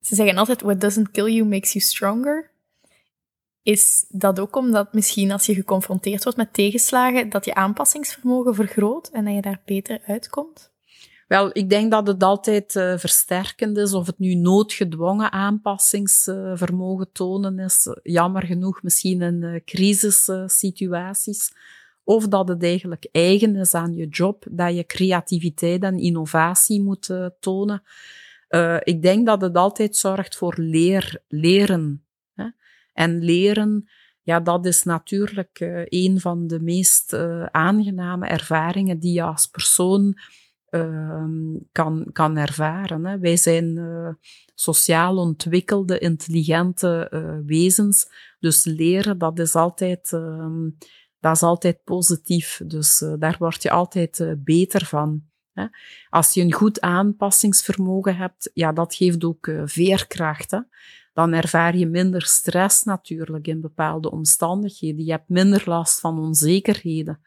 ze 0.00 0.14
zeggen 0.14 0.36
altijd: 0.36 0.60
What 0.60 0.80
doesn't 0.80 1.10
kill 1.10 1.32
you 1.32 1.48
makes 1.48 1.72
you 1.72 1.84
stronger. 1.84 2.50
Is 3.62 4.04
dat 4.08 4.40
ook 4.40 4.56
omdat 4.56 4.92
misschien 4.92 5.30
als 5.30 5.46
je 5.46 5.54
geconfronteerd 5.54 6.22
wordt 6.22 6.38
met 6.38 6.52
tegenslagen, 6.52 7.28
dat 7.28 7.44
je 7.44 7.54
aanpassingsvermogen 7.54 8.54
vergroot 8.54 9.08
en 9.08 9.24
dat 9.24 9.34
je 9.34 9.40
daar 9.40 9.60
beter 9.64 10.00
uitkomt? 10.06 10.74
Wel, 11.26 11.50
ik 11.52 11.70
denk 11.70 11.90
dat 11.90 12.06
het 12.06 12.22
altijd 12.22 12.74
uh, 12.74 12.98
versterkend 12.98 13.76
is, 13.76 13.92
of 13.92 14.06
het 14.06 14.18
nu 14.18 14.34
noodgedwongen 14.34 15.32
aanpassingsvermogen 15.32 17.12
tonen 17.12 17.58
is, 17.58 17.88
jammer 18.02 18.42
genoeg 18.42 18.82
misschien 18.82 19.22
in 19.22 19.42
uh, 19.42 19.60
crisissituaties, 19.64 21.52
of 22.04 22.28
dat 22.28 22.48
het 22.48 22.62
eigenlijk 22.62 23.08
eigen 23.12 23.56
is 23.56 23.74
aan 23.74 23.94
je 23.94 24.08
job, 24.08 24.46
dat 24.50 24.74
je 24.74 24.86
creativiteit 24.86 25.82
en 25.82 25.98
innovatie 25.98 26.82
moet 26.82 27.08
uh, 27.08 27.26
tonen. 27.40 27.82
ik 28.82 29.02
denk 29.02 29.26
dat 29.26 29.40
het 29.40 29.56
altijd 29.56 29.96
zorgt 29.96 30.36
voor 30.36 30.54
leer, 30.56 31.22
leren. 31.28 32.04
Hè? 32.34 32.46
En 32.92 33.18
leren 33.22 33.88
ja, 34.22 34.40
dat 34.40 34.66
is 34.66 34.82
natuurlijk 34.82 35.84
een 35.84 36.20
van 36.20 36.46
de 36.46 36.60
meest 36.60 37.12
aangename 37.50 38.26
ervaringen 38.26 38.98
die 38.98 39.12
je 39.12 39.22
als 39.22 39.46
persoon 39.46 40.18
kan, 41.72 42.06
kan 42.12 42.36
ervaren. 42.36 43.04
Hè. 43.04 43.18
Wij 43.18 43.36
zijn 43.36 43.76
uh, 43.76 44.08
sociaal 44.54 45.16
ontwikkelde, 45.16 45.98
intelligente 45.98 47.08
wezens, 47.46 48.06
dus 48.38 48.64
leren, 48.64 49.18
dat 49.18 49.38
is 49.38 49.54
altijd, 49.54 50.12
ehm, 50.12 50.70
dat 51.20 51.34
is 51.34 51.42
altijd 51.42 51.84
positief. 51.84 52.60
Dus 52.66 53.04
daar 53.18 53.36
word 53.38 53.62
je 53.62 53.70
altijd 53.70 54.34
beter 54.38 54.84
van. 54.84 55.22
Hè. 55.52 55.66
Als 56.08 56.34
je 56.34 56.40
een 56.40 56.52
goed 56.52 56.80
aanpassingsvermogen 56.80 58.16
hebt, 58.16 58.50
ja, 58.54 58.72
dat 58.72 58.94
geeft 58.94 59.24
ook 59.24 59.50
veerkracht. 59.64 60.50
Hè 60.50 60.58
dan 61.16 61.32
ervaar 61.32 61.76
je 61.76 61.86
minder 61.86 62.22
stress 62.22 62.82
natuurlijk 62.82 63.46
in 63.46 63.60
bepaalde 63.60 64.10
omstandigheden. 64.10 65.04
Je 65.04 65.10
hebt 65.10 65.28
minder 65.28 65.62
last 65.66 66.00
van 66.00 66.18
onzekerheden. 66.18 67.20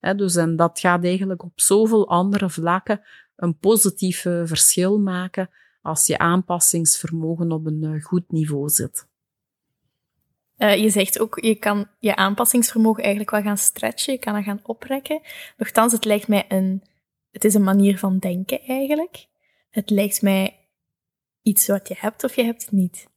Dus 0.00 0.36
en 0.36 0.56
dat 0.56 0.80
gaat 0.80 1.04
eigenlijk 1.04 1.42
op 1.42 1.60
zoveel 1.60 2.08
andere 2.08 2.50
vlakken 2.50 3.00
een 3.36 3.58
positief 3.58 4.20
verschil 4.20 4.98
maken 4.98 5.50
als 5.82 6.06
je 6.06 6.18
aanpassingsvermogen 6.18 7.52
op 7.52 7.66
een 7.66 7.84
eh, 7.84 8.04
goed 8.04 8.30
niveau 8.30 8.68
zit. 8.68 9.06
Uh, 10.56 10.76
je 10.76 10.90
zegt 10.90 11.18
ook, 11.18 11.40
je 11.40 11.54
kan 11.54 11.90
je 11.98 12.16
aanpassingsvermogen 12.16 13.02
eigenlijk 13.02 13.30
wel 13.30 13.42
gaan 13.42 13.58
stretchen, 13.58 14.12
je 14.12 14.18
kan 14.18 14.34
dat 14.34 14.44
gaan 14.44 14.60
oprekken. 14.62 15.20
Nochtans, 15.56 15.92
het 15.92 16.04
lijkt 16.04 16.28
mij 16.28 16.44
een, 16.48 16.82
het 17.30 17.44
is 17.44 17.54
een 17.54 17.62
manier 17.62 17.98
van 17.98 18.18
denken 18.18 18.60
eigenlijk. 18.60 19.26
Het 19.70 19.90
lijkt 19.90 20.22
mij 20.22 20.68
iets 21.42 21.66
wat 21.66 21.88
je 21.88 21.94
hebt 21.98 22.24
of 22.24 22.36
je 22.36 22.44
hebt 22.44 22.62
het 22.62 22.72
niet. 22.72 23.08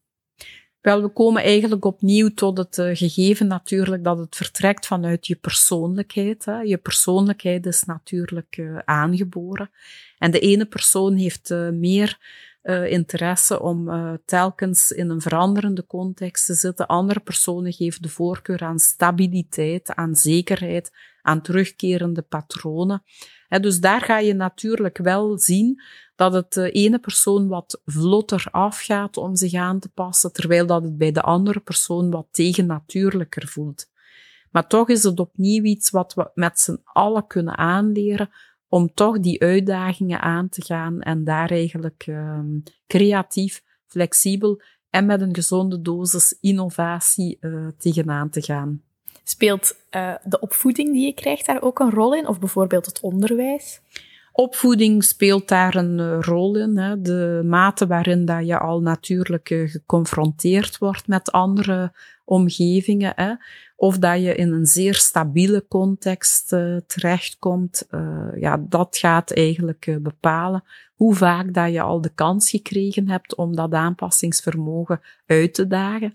Wel, 0.82 1.02
we 1.02 1.08
komen 1.08 1.44
eigenlijk 1.44 1.86
opnieuw 1.86 2.30
tot 2.30 2.58
het 2.58 2.78
uh, 2.78 2.96
gegeven 2.96 3.48
natuurlijk 3.48 4.04
dat 4.04 4.18
het 4.18 4.36
vertrekt 4.36 4.86
vanuit 4.86 5.28
je 5.28 5.36
persoonlijkheid. 5.36 6.44
Je 6.64 6.78
persoonlijkheid 6.78 7.66
is 7.66 7.84
natuurlijk 7.84 8.58
uh, 8.58 8.78
aangeboren. 8.86 9.70
En 10.18 10.32
de 10.32 10.40
ene 10.40 10.66
persoon 10.66 11.16
heeft 11.16 11.50
uh, 11.50 11.70
meer 11.70 12.40
interesse 12.90 13.62
om 13.62 13.90
telkens 14.26 14.92
in 14.92 15.10
een 15.10 15.22
veranderende 15.22 15.86
context 15.86 16.46
te 16.46 16.54
zitten. 16.54 16.88
Andere 16.88 17.20
personen 17.20 17.74
geven 17.74 18.02
de 18.02 18.10
voorkeur 18.10 18.62
aan 18.62 18.80
stabiliteit, 18.80 19.96
aan 19.96 20.16
zekerheid, 20.16 20.92
aan 21.22 21.42
terugkerende 21.42 22.22
patronen. 22.22 23.04
Dus 23.60 23.80
daar 23.80 24.02
ga 24.02 24.20
je 24.20 24.34
natuurlijk 24.34 24.98
wel 24.98 25.38
zien 25.38 25.82
dat 26.16 26.34
het 26.34 26.54
de 26.54 26.72
ene 26.72 27.00
persoon 27.00 27.48
wat 27.48 27.82
vlotter 27.86 28.48
afgaat 28.52 29.18
om 29.18 29.36
zich 29.36 29.54
aan 29.54 29.80
te 29.80 29.90
passen, 29.90 30.34
terwijl 30.34 30.66
dat 30.66 30.84
het 30.84 30.98
bij 30.98 31.12
de 31.12 31.22
andere 31.22 31.60
persoon 31.60 32.12
wat 32.12 32.28
tegennatuurlijker 32.32 33.48
voelt. 33.48 33.90
Maar 34.52 34.68
toch 34.68 34.90
is 34.90 35.04
het 35.04 35.20
opnieuw 35.20 35.64
iets 35.64 35.90
wat 35.90 36.14
we 36.14 36.32
met 36.34 36.60
z'n 36.60 36.82
allen 36.84 37.28
kunnen 37.28 37.58
aanleren 37.58 38.30
om 38.68 38.94
toch 38.94 39.20
die 39.20 39.42
uitdagingen 39.42 40.22
aan 40.22 40.50
te 40.50 40.62
gaan 40.62 41.02
en 41.02 41.24
daar 41.24 41.52
eigenlijk 41.52 42.06
um, 42.08 42.64
creatief, 42.88 43.64
flexibel 43.86 44.62
en 44.90 45.06
met 45.06 45.22
een 45.22 45.36
gezonde 45.36 45.82
dosis 45.82 46.38
innovatie 46.40 47.38
uh, 47.40 47.68
tegenaan 47.78 48.30
te 48.30 48.42
gaan. 48.42 48.84
Speelt 49.24 49.76
uh, 49.92 50.14
de 50.24 50.40
opvoeding 50.40 50.92
die 50.92 51.06
je 51.06 51.14
krijgt 51.14 51.46
daar 51.46 51.62
ook 51.62 51.80
een 51.80 51.92
rol 51.92 52.16
in, 52.16 52.28
of 52.28 52.40
bijvoorbeeld 52.40 52.86
het 52.86 53.00
onderwijs? 53.00 53.82
Opvoeding 54.34 55.04
speelt 55.04 55.48
daar 55.48 55.76
een 55.76 56.00
uh, 56.00 56.18
rol 56.20 56.58
in. 56.58 56.78
Hè. 56.78 57.02
De 57.02 57.42
mate 57.46 57.88
waarin 57.88 58.26
dat 58.26 58.48
je 58.48 58.60
al 58.60 58.82
natuurlijk 58.82 59.50
uh, 59.50 59.70
geconfronteerd 59.70 60.78
wordt 60.78 61.08
met 61.08 61.32
andere 61.32 61.94
omgevingen. 62.26 63.14
Hè. 63.16 63.34
Of 63.76 63.98
dat 63.98 64.22
je 64.22 64.36
in 64.36 64.52
een 64.52 64.66
zeer 64.66 64.96
stabiele 64.96 65.66
context 65.68 66.54
uh, 66.54 66.78
terechtkomt. 66.88 67.88
ja, 68.36 68.66
dat 68.70 68.98
gaat 68.98 69.32
eigenlijk 69.34 69.98
bepalen 70.02 70.64
hoe 70.94 71.16
vaak 71.16 71.54
dat 71.54 71.72
je 71.72 71.82
al 71.82 72.02
de 72.02 72.14
kans 72.16 72.50
gekregen 72.50 73.10
hebt 73.10 73.36
om 73.36 73.56
dat 73.56 73.74
aanpassingsvermogen 73.74 75.02
uit 75.26 75.54
te 75.54 75.68
dagen. 75.68 76.12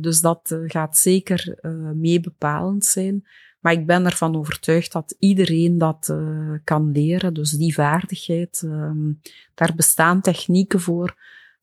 Dus 0.00 0.20
dat 0.20 0.56
gaat 0.66 0.98
zeker 0.98 1.58
mee 1.94 2.20
bepalend 2.20 2.84
zijn. 2.84 3.26
Maar 3.60 3.72
ik 3.72 3.86
ben 3.86 4.04
ervan 4.04 4.36
overtuigd 4.36 4.92
dat 4.92 5.16
iedereen 5.18 5.78
dat 5.78 6.08
uh, 6.10 6.50
kan 6.64 6.92
leren. 6.92 7.34
Dus 7.34 7.50
die 7.50 7.74
vaardigheid, 7.74 8.62
um, 8.64 9.20
daar 9.54 9.72
bestaan 9.76 10.20
technieken 10.20 10.80
voor 10.80 11.16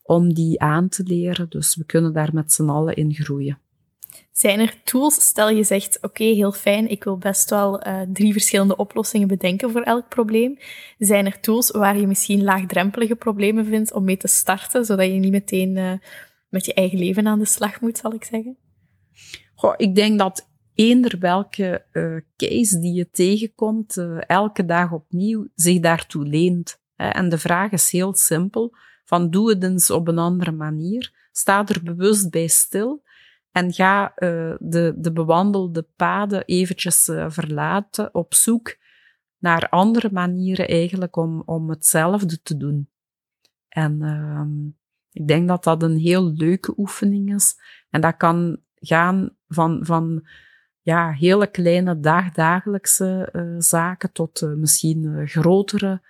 om 0.04 0.34
die 0.34 0.60
aan 0.60 0.90
te 0.90 1.04
leren. 1.04 1.50
Dus 1.50 1.76
we 1.76 1.86
kunnen 1.86 2.14
daar 2.14 2.30
met 2.34 2.54
z'n 2.54 2.70
allen 2.70 2.96
in 2.96 3.14
groeien. 3.14 3.58
Zijn 4.32 4.60
er 4.60 4.84
tools, 4.84 5.16
stel 5.16 5.50
je 5.50 5.64
zegt, 5.64 5.98
oké, 6.02 6.24
heel 6.24 6.52
fijn, 6.52 6.90
ik 6.90 7.04
wil 7.04 7.18
best 7.18 7.50
wel 7.50 7.88
uh, 7.88 8.02
drie 8.14 8.32
verschillende 8.32 8.76
oplossingen 8.76 9.28
bedenken 9.28 9.72
voor 9.72 9.82
elk 9.82 10.10
probleem. 10.10 10.58
Zijn 10.98 11.26
er 11.26 11.40
tools 11.40 11.72
waar 11.72 11.98
je 11.98 12.08
misschien 12.08 12.44
laagdrempelige 12.44 13.16
problemen 13.16 13.66
vindt 13.66 13.94
om 13.94 14.04
mee 14.04 14.18
te 14.18 14.28
starten, 14.28 14.86
zodat 14.86 15.06
je 15.06 15.12
niet 15.14 15.32
meteen 15.32 15.76
uh, 15.76 15.92
met 16.50 16.66
je 16.66 16.74
eigen 16.74 17.00
leven 17.00 17.28
aan 17.28 17.40
de 17.40 17.46
slag 17.46 17.82
moet, 17.82 17.98
zal 17.98 18.14
ik 18.14 18.24
zeggen? 18.24 18.58
Goh, 19.54 19.74
ik 19.78 19.96
denk 19.96 20.20
dat 20.20 20.50
eender 20.74 21.20
welke 21.20 21.86
uh, 21.92 22.18
case 22.38 22.80
die 22.80 22.94
je 22.94 23.10
tegenkomt, 23.10 23.98
uh, 23.98 24.22
elke 24.28 24.66
dag 24.66 24.92
opnieuw, 24.92 25.48
zich 25.56 25.80
daartoe 25.80 26.26
leent. 26.26 26.82
En 26.96 27.30
de 27.30 27.38
vraag 27.38 27.72
is 27.72 27.92
heel 27.92 28.14
simpel, 28.14 28.76
van 29.06 29.30
doe 29.30 29.50
het 29.50 29.64
eens 29.64 29.90
op 29.90 30.08
een 30.08 30.18
andere 30.18 30.52
manier. 30.52 31.28
Sta 31.32 31.68
er 31.68 31.84
bewust 31.84 32.30
bij 32.30 32.48
stil 32.48 33.04
en 33.52 33.74
ga 33.74 34.12
uh, 34.16 34.56
de, 34.60 34.94
de 34.98 35.12
bewandelde 35.12 35.88
paden 35.96 36.46
eventjes 36.46 37.04
verlaten 37.28 38.14
op 38.14 38.34
zoek 38.34 38.78
naar 39.38 39.70
andere 39.70 40.10
manieren 40.12 40.68
eigenlijk 40.68 41.16
om, 41.16 41.42
om 41.46 41.70
hetzelfde 41.70 42.42
te 42.42 42.58
doen. 42.58 42.90
En 43.68 44.02
uh, 44.02 44.42
ik 45.12 45.28
denk 45.28 45.48
dat 45.48 45.64
dat 45.64 45.84
een 45.84 45.98
heel 45.98 46.32
leuke 46.32 46.74
oefening 46.78 47.34
is. 47.36 47.56
En 47.90 48.02
dat 48.02 48.18
kan 48.18 48.60
gaan 48.76 49.36
van, 49.48 49.80
van 49.82 50.28
ja, 50.82 51.12
hele 51.12 51.48
kleine 51.48 52.00
dagdagelijkse 52.00 53.30
uh, 53.34 53.56
zaken 53.58 54.12
tot 54.12 54.42
uh, 54.42 54.54
misschien 54.54 55.04
uh, 55.04 55.28
grotere 55.28 56.08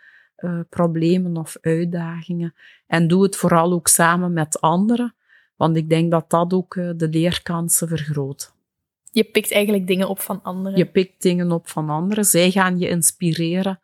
problemen 0.69 1.38
of 1.38 1.57
uitdagingen. 1.62 2.53
En 2.88 3.07
doe 3.07 3.23
het 3.23 3.35
vooral 3.35 3.71
ook 3.71 3.88
samen 3.88 4.33
met 4.33 4.62
anderen, 4.62 5.15
want 5.55 5.75
ik 5.75 5.89
denk 5.89 6.12
dat 6.12 6.29
dat 6.29 6.53
ook 6.53 6.73
de 6.73 7.07
leerkansen 7.09 7.88
vergroot. 7.88 8.53
Je 9.12 9.23
pikt 9.23 9.51
eigenlijk 9.51 9.88
dingen 9.88 10.09
op 10.09 10.19
van 10.19 10.43
anderen. 10.43 10.77
Je 10.77 10.85
pikt 10.85 11.21
dingen 11.21 11.51
op 11.51 11.67
van 11.67 11.89
anderen. 11.89 12.25
Zij 12.25 12.51
gaan 12.51 12.79
je 12.79 12.89
inspireren 12.89 13.79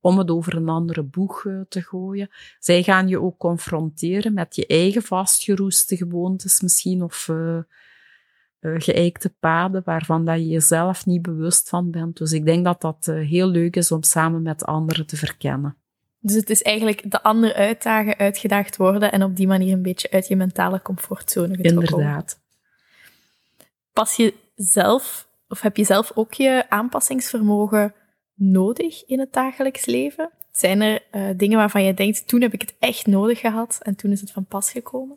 om 0.00 0.18
het 0.18 0.30
over 0.30 0.56
een 0.56 0.68
andere 0.68 1.02
boeg 1.02 1.46
te 1.68 1.82
gooien. 1.82 2.30
Zij 2.58 2.82
gaan 2.82 3.08
je 3.08 3.20
ook 3.20 3.38
confronteren 3.38 4.34
met 4.34 4.56
je 4.56 4.66
eigen 4.66 5.02
vastgeroeste 5.02 5.96
gewoontes 5.96 6.60
misschien 6.60 7.02
of 7.02 7.28
uh, 7.28 7.58
geëikte 8.60 9.34
paden 9.40 9.82
waarvan 9.84 10.24
dat 10.24 10.36
je 10.36 10.46
jezelf 10.46 11.06
niet 11.06 11.22
bewust 11.22 11.68
van 11.68 11.90
bent. 11.90 12.16
Dus 12.16 12.32
ik 12.32 12.44
denk 12.44 12.64
dat 12.64 12.80
dat 12.80 13.06
uh, 13.10 13.28
heel 13.28 13.48
leuk 13.48 13.76
is 13.76 13.92
om 13.92 14.02
samen 14.02 14.42
met 14.42 14.64
anderen 14.64 15.06
te 15.06 15.16
verkennen. 15.16 15.76
Dus 16.18 16.34
het 16.34 16.50
is 16.50 16.62
eigenlijk 16.62 17.10
de 17.10 17.22
ander 17.22 17.54
uitdagen, 17.54 18.18
uitgedaagd 18.18 18.76
worden 18.76 19.12
en 19.12 19.22
op 19.22 19.36
die 19.36 19.46
manier 19.46 19.72
een 19.72 19.82
beetje 19.82 20.10
uit 20.10 20.28
je 20.28 20.36
mentale 20.36 20.82
comfortzone 20.82 21.56
getrokken 21.56 21.90
Inderdaad. 21.90 22.40
Pas 23.92 24.16
je 24.16 24.34
zelf, 24.54 25.28
of 25.48 25.60
heb 25.60 25.76
je 25.76 25.84
zelf 25.84 26.12
ook 26.14 26.32
je 26.32 26.64
aanpassingsvermogen 26.68 27.94
nodig 28.40 29.04
in 29.06 29.18
het 29.18 29.32
dagelijks 29.32 29.86
leven? 29.86 30.30
Zijn 30.50 30.80
er 30.80 31.02
uh, 31.12 31.28
dingen 31.36 31.58
waarvan 31.58 31.84
je 31.84 31.94
denkt, 31.94 32.28
toen 32.28 32.40
heb 32.40 32.52
ik 32.52 32.60
het 32.60 32.74
echt 32.78 33.06
nodig 33.06 33.40
gehad 33.40 33.78
en 33.82 33.96
toen 33.96 34.10
is 34.10 34.20
het 34.20 34.30
van 34.30 34.46
pas 34.46 34.70
gekomen? 34.70 35.16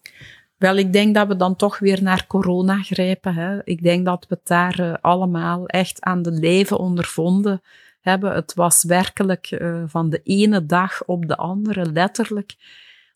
Wel, 0.58 0.76
ik 0.76 0.94
denk 0.94 1.16
dat 1.16 1.28
we 1.28 1.36
dan 1.36 1.56
toch 1.56 1.80
weer 1.80 2.04
naar 2.04 2.28
corona 2.28 2.82
grijpen. 2.82 3.34
Hè. 3.34 3.64
Ik 3.64 3.84
denk 3.84 4.06
dat 4.06 4.26
we 4.30 4.36
het 4.36 4.48
daar 4.48 4.80
uh, 4.80 4.94
allemaal 5.02 5.66
echt 5.66 6.02
aan 6.02 6.22
de 6.22 6.32
lijve 6.32 6.78
ondervonden 6.78 7.62
hebben. 8.02 8.34
Het 8.34 8.54
was 8.54 8.84
werkelijk 8.84 9.52
uh, 9.52 9.84
van 9.86 10.10
de 10.10 10.22
ene 10.24 10.66
dag 10.66 11.06
op 11.06 11.28
de 11.28 11.38
andere, 11.38 11.92
letterlijk, 11.92 12.56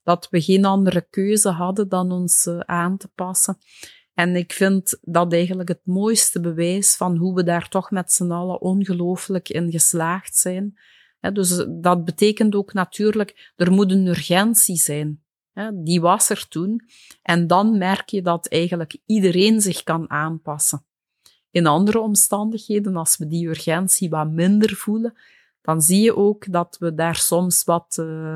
dat 0.03 0.27
we 0.29 0.41
geen 0.41 0.65
andere 0.65 1.07
keuze 1.09 1.49
hadden 1.49 1.89
dan 1.89 2.11
ons 2.11 2.47
aan 2.65 2.97
te 2.97 3.09
passen. 3.15 3.57
En 4.17 4.35
ik 4.35 4.53
vind 4.53 4.97
dat 5.01 5.33
eigenlijk 5.33 5.69
het 5.69 5.81
mooiste 5.83 6.39
bewijs 6.39 6.95
van 6.95 7.17
hoe 7.17 7.35
we 7.35 7.43
daar 7.43 7.69
toch 7.69 7.91
met 7.91 8.11
z'n 8.11 8.31
allen 8.31 8.61
ongelooflijk 8.61 9.49
in 9.49 9.71
geslaagd 9.71 10.37
zijn. 10.37 10.79
dus 11.33 11.65
dat 11.69 12.05
betekent 12.05 12.55
ook 12.55 12.73
natuurlijk, 12.73 13.53
er 13.55 13.71
moet 13.71 13.91
een 13.91 14.05
urgentie 14.05 14.75
zijn. 14.75 15.23
Die 15.73 16.01
was 16.01 16.29
er 16.29 16.47
toen. 16.47 16.81
En 17.21 17.47
dan 17.47 17.77
merk 17.77 18.09
je 18.09 18.21
dat 18.21 18.47
eigenlijk 18.47 18.97
iedereen 19.05 19.61
zich 19.61 19.83
kan 19.83 20.09
aanpassen. 20.09 20.85
In 21.51 21.67
andere 21.67 21.99
omstandigheden, 21.99 22.95
als 22.95 23.17
we 23.17 23.27
die 23.27 23.47
urgentie 23.47 24.09
wat 24.09 24.31
minder 24.31 24.75
voelen, 24.75 25.17
dan 25.61 25.81
zie 25.81 26.01
je 26.01 26.15
ook 26.15 26.51
dat 26.51 26.77
we 26.79 26.93
daar 26.93 27.15
soms 27.15 27.63
wat 27.63 27.97
uh, 27.99 28.35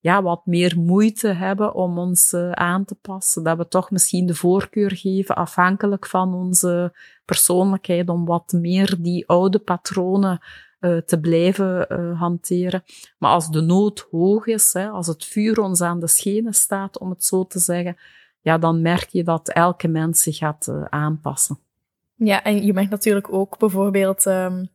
ja, 0.00 0.22
wat 0.22 0.46
meer 0.46 0.78
moeite 0.78 1.28
hebben 1.28 1.74
om 1.74 1.98
ons 1.98 2.32
uh, 2.32 2.52
aan 2.52 2.84
te 2.84 2.94
passen. 2.94 3.42
Dat 3.42 3.56
we 3.56 3.68
toch 3.68 3.90
misschien 3.90 4.26
de 4.26 4.34
voorkeur 4.34 4.96
geven, 4.96 5.36
afhankelijk 5.36 6.06
van 6.06 6.34
onze 6.34 6.96
persoonlijkheid, 7.24 8.08
om 8.08 8.24
wat 8.24 8.52
meer 8.52 8.96
die 8.98 9.28
oude 9.28 9.58
patronen 9.58 10.40
uh, 10.80 10.96
te 10.96 11.20
blijven 11.20 11.86
uh, 11.88 12.20
hanteren. 12.20 12.84
Maar 13.18 13.30
als 13.30 13.50
de 13.50 13.60
nood 13.60 14.08
hoog 14.10 14.46
is, 14.46 14.72
hè, 14.72 14.88
als 14.88 15.06
het 15.06 15.24
vuur 15.24 15.60
ons 15.60 15.80
aan 15.80 16.00
de 16.00 16.08
schenen 16.08 16.54
staat, 16.54 16.98
om 16.98 17.10
het 17.10 17.24
zo 17.24 17.46
te 17.46 17.58
zeggen, 17.58 17.96
ja, 18.40 18.58
dan 18.58 18.82
merk 18.82 19.08
je 19.08 19.24
dat 19.24 19.48
elke 19.48 19.88
mens 19.88 20.22
zich 20.22 20.36
gaat 20.36 20.72
aanpassen. 20.88 21.58
Ja, 22.14 22.42
en 22.42 22.62
je 22.62 22.72
merkt 22.72 22.90
natuurlijk 22.90 23.32
ook 23.32 23.58
bijvoorbeeld 23.58 24.26
um 24.26 24.70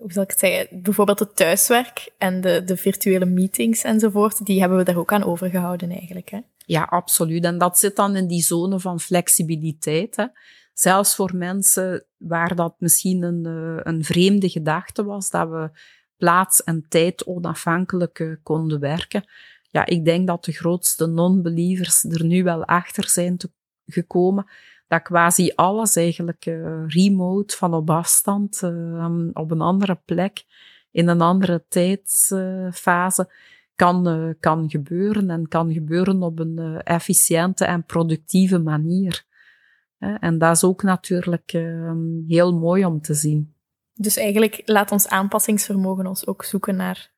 hoe 0.00 0.12
zal 0.12 0.22
ik 0.22 0.30
het 0.30 0.38
zeggen, 0.38 0.82
bijvoorbeeld 0.82 1.18
het 1.18 1.36
thuiswerk 1.36 2.12
en 2.18 2.40
de, 2.40 2.64
de 2.64 2.76
virtuele 2.76 3.24
meetings 3.24 3.82
enzovoort, 3.82 4.46
die 4.46 4.60
hebben 4.60 4.78
we 4.78 4.84
daar 4.84 4.96
ook 4.96 5.12
aan 5.12 5.24
overgehouden 5.24 5.90
eigenlijk. 5.90 6.30
Hè? 6.30 6.38
Ja, 6.56 6.82
absoluut. 6.82 7.44
En 7.44 7.58
dat 7.58 7.78
zit 7.78 7.96
dan 7.96 8.16
in 8.16 8.26
die 8.26 8.42
zone 8.42 8.80
van 8.80 9.00
flexibiliteit. 9.00 10.16
Hè. 10.16 10.26
Zelfs 10.72 11.14
voor 11.14 11.36
mensen 11.36 12.04
waar 12.16 12.54
dat 12.54 12.74
misschien 12.78 13.22
een, 13.22 13.46
eh, 13.46 13.92
een 13.92 14.04
vreemde 14.04 14.48
gedachte 14.48 15.04
was, 15.04 15.30
dat 15.30 15.48
we 15.48 15.70
plaats 16.16 16.64
en 16.64 16.86
tijd 16.88 17.26
onafhankelijk 17.26 18.18
eh, 18.18 18.28
konden 18.42 18.80
werken. 18.80 19.24
Ja, 19.70 19.86
ik 19.86 20.04
denk 20.04 20.26
dat 20.26 20.44
de 20.44 20.52
grootste 20.52 21.06
non-believers 21.06 22.04
er 22.04 22.24
nu 22.24 22.42
wel 22.42 22.64
achter 22.64 23.08
zijn 23.08 23.36
te, 23.36 23.50
gekomen 23.86 24.46
dat 24.90 25.02
quasi 25.02 25.52
alles 25.54 25.96
eigenlijk 25.96 26.46
uh, 26.46 26.82
remote, 26.86 27.56
van 27.56 27.74
op 27.74 27.90
afstand, 27.90 28.60
uh, 28.64 29.28
op 29.32 29.50
een 29.50 29.60
andere 29.60 30.00
plek, 30.04 30.44
in 30.90 31.08
een 31.08 31.20
andere 31.20 31.64
tijdsfase, 31.68 33.32
kan, 33.74 34.08
uh, 34.08 34.34
kan 34.40 34.70
gebeuren 34.70 35.30
en 35.30 35.48
kan 35.48 35.72
gebeuren 35.72 36.22
op 36.22 36.38
een 36.38 36.82
efficiënte 36.82 37.64
en 37.64 37.84
productieve 37.84 38.58
manier. 38.58 39.24
En 39.98 40.38
dat 40.38 40.56
is 40.56 40.64
ook 40.64 40.82
natuurlijk 40.82 41.52
ehm, 41.52 42.26
heel 42.26 42.58
mooi 42.58 42.84
om 42.84 43.00
te 43.00 43.14
zien. 43.14 43.54
Dus 43.94 44.16
eigenlijk 44.16 44.62
laat 44.64 44.90
ons 44.92 45.08
aanpassingsvermogen 45.08 46.06
ons 46.06 46.26
ook 46.26 46.44
zoeken 46.44 46.76
naar 46.76 47.12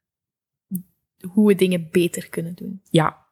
hoe 1.29 1.47
we 1.47 1.55
dingen 1.55 1.89
beter 1.91 2.29
kunnen 2.29 2.55
doen. 2.55 2.83
Ja, 2.91 3.27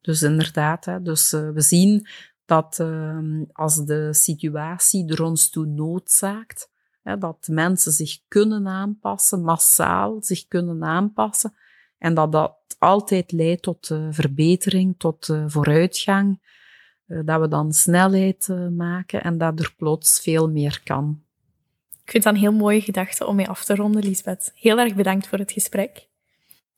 dus 0.00 0.22
inderdaad. 0.22 0.84
Hè. 0.84 1.02
Dus 1.02 1.30
we 1.30 1.60
zien 1.60 2.06
dat 2.44 2.78
uh, 2.80 3.42
als 3.52 3.84
de 3.84 4.14
situatie 4.14 5.12
er 5.12 5.22
ons 5.22 5.50
toe 5.50 5.66
noodzaakt, 5.66 6.70
hè, 7.02 7.18
dat 7.18 7.48
mensen 7.50 7.92
zich 7.92 8.18
kunnen 8.28 8.66
aanpassen, 8.66 9.42
massaal 9.42 10.22
zich 10.22 10.48
kunnen 10.48 10.84
aanpassen, 10.84 11.54
en 11.98 12.14
dat 12.14 12.32
dat 12.32 12.54
altijd 12.78 13.32
leidt 13.32 13.62
tot 13.62 13.90
uh, 13.90 14.06
verbetering, 14.10 14.94
tot 14.98 15.28
uh, 15.28 15.44
vooruitgang, 15.46 16.40
uh, 17.06 17.20
dat 17.24 17.40
we 17.40 17.48
dan 17.48 17.72
snelheid 17.72 18.48
maken 18.70 19.22
en 19.22 19.38
dat 19.38 19.60
er 19.60 19.74
plots 19.76 20.20
veel 20.20 20.50
meer 20.50 20.80
kan. 20.84 21.22
Ik 22.04 22.10
vind 22.10 22.24
dat 22.24 22.34
een 22.34 22.40
heel 22.40 22.52
mooie 22.52 22.80
gedachte 22.80 23.26
om 23.26 23.36
mee 23.36 23.48
af 23.48 23.64
te 23.64 23.74
ronden, 23.74 24.02
Lisbeth. 24.02 24.52
Heel 24.54 24.78
erg 24.78 24.94
bedankt 24.94 25.26
voor 25.26 25.38
het 25.38 25.52
gesprek. 25.52 26.08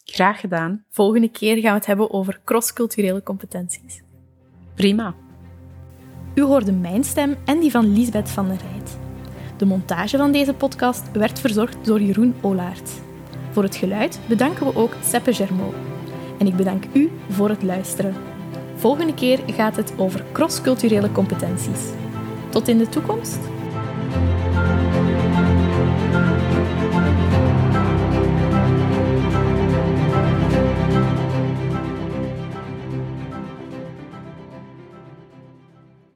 Graag 0.05 0.40
gedaan. 0.40 0.85
Volgende 0.90 1.31
keer 1.31 1.57
gaan 1.57 1.70
we 1.70 1.79
het 1.79 1.87
hebben 1.87 2.11
over 2.11 2.40
crossculturele 2.44 3.22
competenties. 3.22 4.02
Prima. 4.74 5.26
U 6.37 6.42
hoorde 6.42 6.72
mijn 6.72 7.05
stem 7.05 7.37
en 7.44 7.61
die 7.61 7.70
van 7.70 7.92
Liesbeth 7.92 8.31
van 8.31 8.49
der 8.49 8.57
Rijt. 8.72 8.96
De 9.57 9.66
montage 9.66 10.16
van 10.16 10.33
deze 10.33 10.55
podcast 10.55 11.11
werd 11.12 11.40
verzorgd 11.40 11.77
door 11.85 12.01
Jeroen 12.01 12.35
Olaert. 12.40 12.90
Voor 13.51 13.62
het 13.62 13.77
geluid 13.77 14.20
bedanken 14.29 14.66
we 14.66 14.77
ook 14.77 14.92
Seppe 15.05 15.35
Germaud. 15.35 15.75
En 16.38 16.46
ik 16.46 16.57
bedank 16.57 16.85
u 16.92 17.11
voor 17.31 17.49
het 17.49 17.62
luisteren. 17.62 18.14
Volgende 18.75 19.14
keer 19.14 19.40
gaat 19.46 19.77
het 19.77 19.92
over 19.96 20.25
crossculturele 20.33 21.12
competenties. 21.12 21.90
Tot 22.51 22.68
in 22.68 22.79
de 22.79 22.88
toekomst! 22.88 23.56